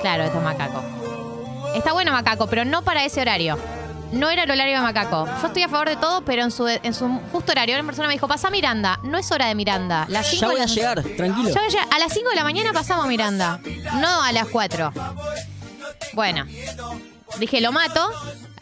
Claro, 0.00 0.24
esto 0.24 0.38
es 0.38 0.44
macaco. 0.44 0.82
Está 1.74 1.92
bueno 1.92 2.12
macaco, 2.12 2.46
pero 2.48 2.64
no 2.64 2.82
para 2.82 3.04
ese 3.04 3.20
horario. 3.20 3.56
No 4.12 4.28
era 4.30 4.42
el 4.44 4.50
horario 4.50 4.76
de 4.76 4.82
macaco. 4.82 5.26
Yo 5.40 5.46
estoy 5.46 5.62
a 5.62 5.68
favor 5.68 5.88
de 5.88 5.96
todo, 5.96 6.22
pero 6.24 6.42
en 6.42 6.50
su, 6.50 6.68
en 6.68 6.92
su 6.94 7.08
justo 7.32 7.52
horario. 7.52 7.74
Una 7.76 7.84
persona 7.86 8.08
me 8.08 8.14
dijo, 8.14 8.28
pasa 8.28 8.50
Miranda. 8.50 8.98
No 9.04 9.16
es 9.18 9.30
hora 9.32 9.46
de 9.46 9.54
Miranda. 9.54 10.04
Las 10.08 10.30
Ya 10.38 10.46
voy 10.48 10.56
a 10.56 10.60
la- 10.60 10.66
llegar, 10.66 11.02
tranquilo. 11.02 11.48
Ya 11.48 11.54
voy 11.54 11.64
a 11.64 11.68
llegar. 11.68 11.86
A 11.90 11.98
las 11.98 12.12
5 12.12 12.28
de 12.30 12.36
la 12.36 12.44
mañana 12.44 12.72
pasamos 12.72 13.06
Miranda. 13.06 13.58
No 14.00 14.22
a 14.22 14.30
las 14.32 14.46
4. 14.48 14.92
Bueno. 16.12 16.44
Dije, 17.38 17.60
lo 17.62 17.72
mato. 17.72 18.06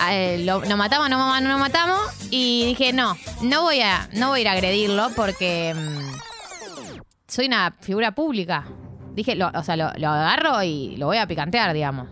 Eh, 0.09 0.43
lo, 0.45 0.65
lo 0.65 0.77
matamos, 0.77 1.11
no, 1.11 1.41
no 1.41 1.49
lo 1.49 1.59
matamos. 1.59 1.99
Y 2.31 2.65
dije, 2.67 2.93
no, 2.93 3.17
no 3.43 3.63
voy 3.63 3.81
a, 3.81 4.09
no 4.13 4.29
voy 4.29 4.39
a 4.39 4.43
ir 4.43 4.49
a 4.49 4.53
agredirlo 4.53 5.11
porque 5.17 5.75
mm, 5.75 6.17
soy 7.27 7.47
una 7.47 7.75
figura 7.81 8.13
pública. 8.15 8.65
Dije, 9.15 9.35
lo- 9.35 9.51
o 9.53 9.65
sea, 9.65 9.75
lo, 9.77 9.91
lo 9.97 10.09
agarro 10.09 10.63
y 10.63 10.97
lo 10.97 11.07
voy 11.07 11.19
a 11.19 11.27
picantear, 11.27 11.73
digamos. 11.73 12.07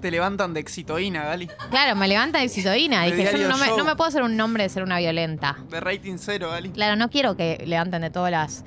Te 0.00 0.10
levantan 0.10 0.54
de 0.54 0.60
exitoína, 0.60 1.24
Gali. 1.24 1.48
Claro, 1.70 1.96
me 1.96 2.06
levanta 2.06 2.38
de 2.40 2.48
citoína. 2.48 3.02
De 3.02 3.12
Dije, 3.12 3.38
yo 3.38 3.56
me, 3.56 3.66
no 3.76 3.84
me 3.84 3.96
puedo 3.96 4.08
hacer 4.08 4.22
un 4.22 4.36
nombre 4.36 4.62
de 4.62 4.68
ser 4.68 4.82
una 4.82 4.98
violenta. 4.98 5.58
De 5.68 5.80
rating 5.80 6.16
cero, 6.18 6.50
Gali. 6.50 6.70
Claro, 6.70 6.96
no 6.96 7.10
quiero 7.10 7.36
que 7.36 7.62
levanten 7.66 8.02
de 8.02 8.10
todas 8.10 8.30
las 8.30 8.64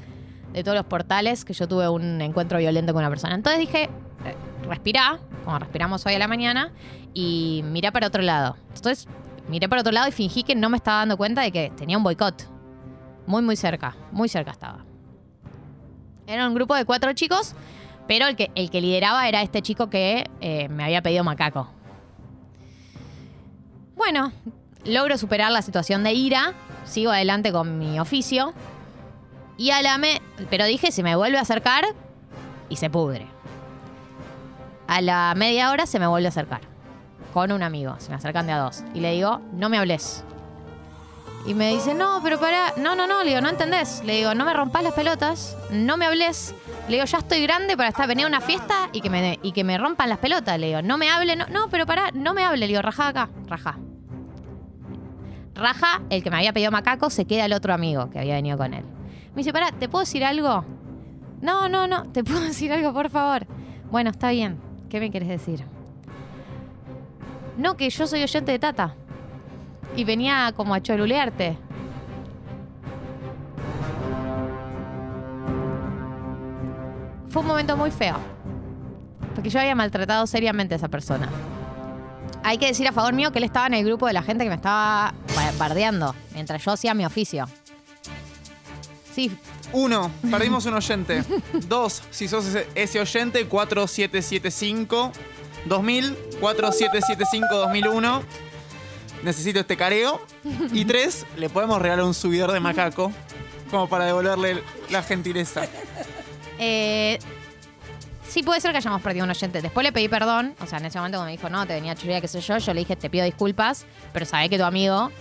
de 0.53 0.63
todos 0.63 0.75
los 0.75 0.85
portales 0.85 1.45
que 1.45 1.53
yo 1.53 1.67
tuve 1.67 1.87
un 1.87 2.19
encuentro 2.21 2.57
violento 2.57 2.93
con 2.93 3.01
una 3.01 3.09
persona. 3.09 3.35
Entonces 3.35 3.59
dije, 3.59 3.83
eh, 3.83 4.35
respirá, 4.67 5.19
como 5.45 5.57
respiramos 5.59 6.05
hoy 6.05 6.15
a 6.15 6.19
la 6.19 6.27
mañana, 6.27 6.71
y 7.13 7.63
mirá 7.65 7.91
para 7.91 8.07
otro 8.07 8.21
lado. 8.21 8.57
Entonces 8.75 9.07
miré 9.47 9.69
para 9.69 9.81
otro 9.81 9.93
lado 9.93 10.07
y 10.07 10.11
fingí 10.11 10.43
que 10.43 10.55
no 10.55 10.69
me 10.69 10.77
estaba 10.77 10.99
dando 10.99 11.17
cuenta 11.17 11.41
de 11.41 11.51
que 11.51 11.71
tenía 11.77 11.97
un 11.97 12.03
boicot. 12.03 12.49
Muy, 13.27 13.41
muy 13.41 13.55
cerca, 13.55 13.95
muy 14.11 14.27
cerca 14.27 14.51
estaba. 14.51 14.85
Era 16.27 16.47
un 16.47 16.53
grupo 16.53 16.75
de 16.75 16.85
cuatro 16.85 17.13
chicos, 17.13 17.55
pero 18.07 18.27
el 18.27 18.35
que, 18.35 18.51
el 18.55 18.69
que 18.69 18.81
lideraba 18.81 19.27
era 19.27 19.41
este 19.41 19.61
chico 19.61 19.89
que 19.89 20.29
eh, 20.41 20.67
me 20.69 20.83
había 20.83 21.01
pedido 21.01 21.23
macaco. 21.23 21.69
Bueno, 23.95 24.31
logro 24.85 25.17
superar 25.17 25.51
la 25.51 25.61
situación 25.61 26.03
de 26.03 26.13
ira, 26.13 26.53
sigo 26.85 27.11
adelante 27.11 27.51
con 27.51 27.77
mi 27.77 27.99
oficio. 27.99 28.53
Y 29.57 29.69
a 29.71 29.81
la 29.81 29.97
me. 29.99 30.21
Pero 30.49 30.65
dije, 30.65 30.91
se 30.91 31.03
me 31.03 31.15
vuelve 31.15 31.37
a 31.37 31.41
acercar 31.41 31.85
y 32.67 32.77
se 32.77 32.89
pudre. 32.89 33.27
A 34.87 35.01
la 35.01 35.33
media 35.37 35.69
hora 35.69 35.85
se 35.85 35.99
me 35.99 36.07
vuelve 36.07 36.27
a 36.27 36.29
acercar. 36.29 36.61
Con 37.31 37.51
un 37.51 37.61
amigo. 37.61 37.95
Se 37.99 38.09
me 38.09 38.15
acercan 38.15 38.47
de 38.47 38.53
a 38.53 38.57
dos. 38.57 38.83
Y 38.95 39.01
le 39.01 39.11
digo, 39.11 39.39
no 39.53 39.69
me 39.69 39.77
hables. 39.77 40.23
Y 41.45 41.53
me 41.53 41.71
dice, 41.71 41.93
no, 41.93 42.19
pero 42.23 42.39
para. 42.39 42.73
No, 42.77 42.95
no, 42.95 43.07
no. 43.07 43.23
Le 43.23 43.29
digo, 43.29 43.41
no 43.41 43.49
entendés. 43.49 44.03
Le 44.03 44.17
digo, 44.17 44.35
no 44.35 44.45
me 44.45 44.53
rompas 44.53 44.83
las 44.83 44.93
pelotas. 44.93 45.57
No 45.71 45.97
me 45.97 46.05
hables. 46.05 46.53
Le 46.87 46.95
digo, 46.95 47.05
ya 47.05 47.17
estoy 47.17 47.41
grande 47.41 47.75
para 47.75 47.89
estar 47.89 48.07
venir 48.07 48.25
a 48.25 48.27
una 48.27 48.41
fiesta 48.41 48.89
y 48.91 49.01
que 49.01 49.09
me, 49.09 49.39
y 49.41 49.51
que 49.51 49.63
me 49.63 49.77
rompan 49.77 50.09
las 50.09 50.19
pelotas. 50.19 50.59
Le 50.59 50.67
digo, 50.67 50.81
no 50.81 50.97
me 50.97 51.09
hable. 51.09 51.35
No, 51.35 51.47
no 51.47 51.69
pero 51.69 51.85
pará, 51.85 52.11
no 52.13 52.33
me 52.33 52.43
hable. 52.43 52.59
Le 52.59 52.67
digo, 52.67 52.81
rajá 52.81 53.07
acá. 53.07 53.29
Rajá. 53.47 53.77
Raja, 55.53 56.01
el 56.09 56.23
que 56.23 56.31
me 56.31 56.37
había 56.37 56.53
pedido 56.53 56.71
macaco, 56.71 57.09
se 57.09 57.25
queda 57.25 57.45
el 57.45 57.53
otro 57.53 57.73
amigo 57.73 58.09
que 58.09 58.19
había 58.19 58.35
venido 58.35 58.57
con 58.57 58.73
él. 58.73 58.83
Me 59.35 59.37
dice, 59.37 59.53
pará, 59.53 59.71
¿te 59.71 59.89
puedo 59.89 60.01
decir 60.01 60.23
algo? 60.23 60.65
No, 61.41 61.69
no, 61.69 61.87
no, 61.87 62.11
¿te 62.11 62.23
puedo 62.23 62.41
decir 62.41 62.71
algo, 62.71 62.93
por 62.93 63.09
favor? 63.09 63.45
Bueno, 63.91 64.09
está 64.09 64.31
bien. 64.31 64.59
¿Qué 64.89 64.99
me 64.99 65.11
quieres 65.11 65.29
decir? 65.29 65.63
No, 67.57 67.77
que 67.77 67.89
yo 67.89 68.07
soy 68.07 68.23
oyente 68.23 68.51
de 68.51 68.59
Tata. 68.59 68.95
Y 69.95 70.03
venía 70.03 70.53
como 70.55 70.73
a 70.73 70.81
cholulearte. 70.81 71.57
Fue 77.29 77.41
un 77.41 77.47
momento 77.47 77.77
muy 77.77 77.91
feo. 77.91 78.15
Porque 79.35 79.49
yo 79.49 79.59
había 79.59 79.75
maltratado 79.75 80.27
seriamente 80.27 80.75
a 80.75 80.77
esa 80.77 80.89
persona. 80.89 81.29
Hay 82.43 82.57
que 82.57 82.67
decir 82.67 82.87
a 82.87 82.91
favor 82.91 83.13
mío 83.13 83.31
que 83.31 83.37
él 83.37 83.45
estaba 83.45 83.67
en 83.67 83.75
el 83.75 83.85
grupo 83.85 84.07
de 84.07 84.13
la 84.13 84.23
gente 84.23 84.43
que 84.43 84.49
me 84.49 84.55
estaba 84.55 85.13
ba- 85.35 85.51
bardeando 85.57 86.15
mientras 86.33 86.63
yo 86.63 86.71
hacía 86.71 86.93
mi 86.93 87.05
oficio. 87.05 87.45
Sí, 89.13 89.31
Uno, 89.73 90.09
perdimos 90.29 90.65
un 90.65 90.73
oyente. 90.73 91.23
Dos, 91.67 92.01
si 92.11 92.27
sos 92.27 92.45
ese, 92.47 92.67
ese 92.75 92.99
oyente, 92.99 93.45
4775 93.47 95.11
2000, 95.65 96.17
4775 96.41 97.55
2001. 97.55 98.23
Necesito 99.23 99.59
este 99.59 99.77
careo. 99.77 100.21
Y 100.73 100.85
tres, 100.85 101.25
le 101.37 101.49
podemos 101.49 101.81
regalar 101.81 102.05
un 102.05 102.13
subidor 102.13 102.51
de 102.51 102.59
macaco. 102.59 103.11
Como 103.69 103.87
para 103.87 104.05
devolverle 104.05 104.61
la 104.89 105.01
gentileza. 105.01 105.63
Eh, 106.59 107.17
sí, 108.27 108.43
puede 108.43 108.59
ser 108.59 108.71
que 108.71 108.77
hayamos 108.77 109.01
perdido 109.01 109.23
un 109.23 109.31
oyente. 109.31 109.61
Después 109.61 109.83
le 109.83 109.91
pedí 109.91 110.09
perdón. 110.09 110.55
O 110.59 110.67
sea, 110.67 110.79
en 110.79 110.85
ese 110.85 110.97
momento 110.99 111.17
cuando 111.17 111.31
me 111.31 111.37
dijo, 111.37 111.49
no, 111.49 111.65
te 111.65 111.73
venía 111.73 111.95
chulería, 111.95 112.21
qué 112.21 112.27
sé 112.27 112.41
yo, 112.41 112.57
yo 112.57 112.73
le 112.73 112.81
dije, 112.81 112.95
te 112.95 113.09
pido 113.09 113.25
disculpas, 113.25 113.85
pero 114.11 114.25
sabé 114.25 114.49
que 114.49 114.57
tu 114.57 114.63
amigo 114.63 115.11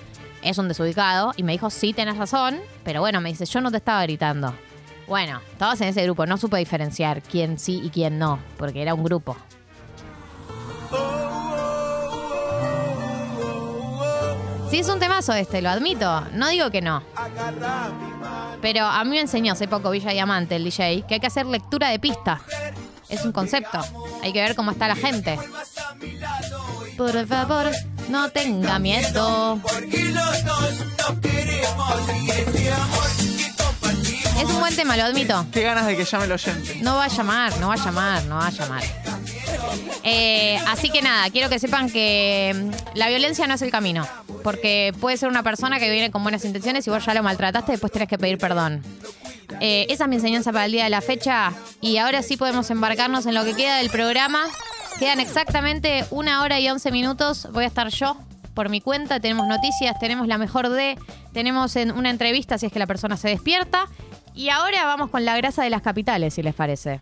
es 0.43 0.59
un 0.59 0.69
desubicado. 0.69 1.33
Y 1.37 1.43
me 1.43 1.53
dijo, 1.53 1.71
sí, 1.71 1.93
tenés 1.93 2.17
razón. 2.17 2.61
Pero 2.83 3.01
bueno, 3.01 3.21
me 3.21 3.29
dice, 3.29 3.47
yo 3.47 3.61
no 3.61 3.71
te 3.71 3.77
estaba 3.77 4.03
gritando. 4.03 4.55
Bueno, 5.07 5.41
estabas 5.53 5.81
en 5.81 5.89
ese 5.89 6.03
grupo. 6.05 6.27
No 6.27 6.37
supe 6.37 6.57
diferenciar 6.59 7.23
quién 7.23 7.59
sí 7.59 7.81
y 7.83 7.91
quién 7.91 8.19
no, 8.19 8.39
porque 8.57 8.83
era 8.83 8.95
un 8.95 9.03
grupo. 9.05 9.37
Sí, 14.71 14.79
es 14.79 14.89
un 14.89 15.01
temazo 15.01 15.33
este, 15.33 15.61
lo 15.63 15.71
admito. 15.71 16.25
No 16.33 16.49
digo 16.49 16.71
que 16.71 16.81
no. 16.81 17.03
Pero 18.63 18.87
a 18.87 19.03
mí 19.03 19.11
me 19.11 19.21
enseñó 19.21 19.55
hace 19.55 19.67
poco 19.67 19.91
Villa 19.91 20.13
Diamante, 20.13 20.57
el 20.57 20.65
DJ, 20.65 21.05
que 21.09 21.15
hay 21.15 21.21
que 21.21 21.27
hacer 21.27 21.47
lectura 21.47 21.89
de 21.89 21.99
pista. 21.99 22.41
Es 23.09 23.25
un 23.25 23.33
concepto. 23.33 23.81
Hay 24.23 24.33
que 24.33 24.41
ver 24.41 24.55
cómo 24.55 24.71
está 24.71 24.87
la 24.87 24.95
gente. 24.95 25.39
Por 26.97 27.27
favor, 27.27 27.71
no 28.09 28.31
tenga 28.31 28.79
miedo. 28.79 29.59
Es 34.39 34.45
un 34.45 34.61
buen 34.61 34.77
tema, 34.77 34.97
lo 34.97 35.03
admito. 35.03 35.47
Qué 35.53 35.63
ganas 35.63 35.87
de 35.87 35.97
que 35.97 36.05
llame 36.05 36.27
el 36.27 36.33
oyente. 36.33 36.77
No 36.83 36.95
va 36.95 37.07
a 37.07 37.09
llamar, 37.09 37.59
no 37.59 37.69
va 37.69 37.75
a 37.75 37.85
llamar, 37.85 38.25
no 38.25 38.37
va 38.37 38.47
a 38.47 38.51
llamar. 38.51 38.85
Eh, 40.05 40.59
así 40.69 40.91
que 40.91 41.03
nada, 41.03 41.29
quiero 41.31 41.49
que 41.49 41.59
sepan 41.59 41.91
que 41.91 42.55
mm, 42.55 42.97
la 42.97 43.09
violencia 43.09 43.47
no 43.47 43.55
es 43.55 43.63
el 43.63 43.71
camino. 43.71 44.07
Porque 44.42 44.92
puede 45.00 45.16
ser 45.16 45.29
una 45.29 45.42
persona 45.42 45.79
que 45.79 45.90
viene 45.90 46.11
con 46.11 46.22
buenas 46.22 46.44
intenciones 46.44 46.87
y 46.87 46.90
vos 46.90 47.05
ya 47.05 47.14
lo 47.14 47.22
maltrataste 47.22 47.72
después 47.72 47.92
tenés 47.92 48.09
que 48.09 48.18
pedir 48.18 48.38
perdón. 48.38 48.83
Eh, 49.61 49.87
esa 49.88 50.05
es 50.05 50.11
mi 50.11 50.16
enseñanza 50.16 50.53
para 50.53 50.66
el 50.66 50.72
día 50.72 50.85
de 50.85 50.90
la 50.90 51.00
fecha. 51.00 51.53
Y 51.81 51.98
ahora 51.98 52.22
sí 52.22 52.37
podemos 52.37 52.70
embarcarnos 52.70 53.26
en 53.26 53.35
lo 53.35 53.44
que 53.44 53.55
queda 53.55 53.79
del 53.79 53.90
programa. 53.90 54.46
Quedan 54.98 55.20
exactamente 55.20 56.05
una 56.11 56.42
hora 56.42 56.61
y 56.61 56.68
once 56.68 56.90
minutos. 56.90 57.48
Voy 57.53 57.64
a 57.64 57.66
estar 57.66 57.88
yo 57.88 58.16
por 58.55 58.68
mi 58.68 58.81
cuenta. 58.81 59.20
Tenemos 59.20 59.46
noticias, 59.46 59.98
tenemos 59.98 60.26
la 60.26 60.38
mejor 60.38 60.68
de, 60.68 60.98
tenemos 61.33 61.76
en 61.76 61.92
una 61.92 62.11
entrevista 62.11 62.59
si 62.59 62.66
es 62.66 62.72
que 62.72 62.79
la 62.79 62.87
persona 62.87 63.16
se 63.16 63.29
despierta. 63.29 63.87
Y 64.35 64.48
ahora 64.48 64.85
vamos 64.85 65.11
con 65.11 65.24
la 65.24 65.37
grasa 65.37 65.62
de 65.62 65.70
las 65.70 65.83
capitales, 65.83 66.35
si 66.35 66.42
les 66.42 66.55
parece. 66.55 66.98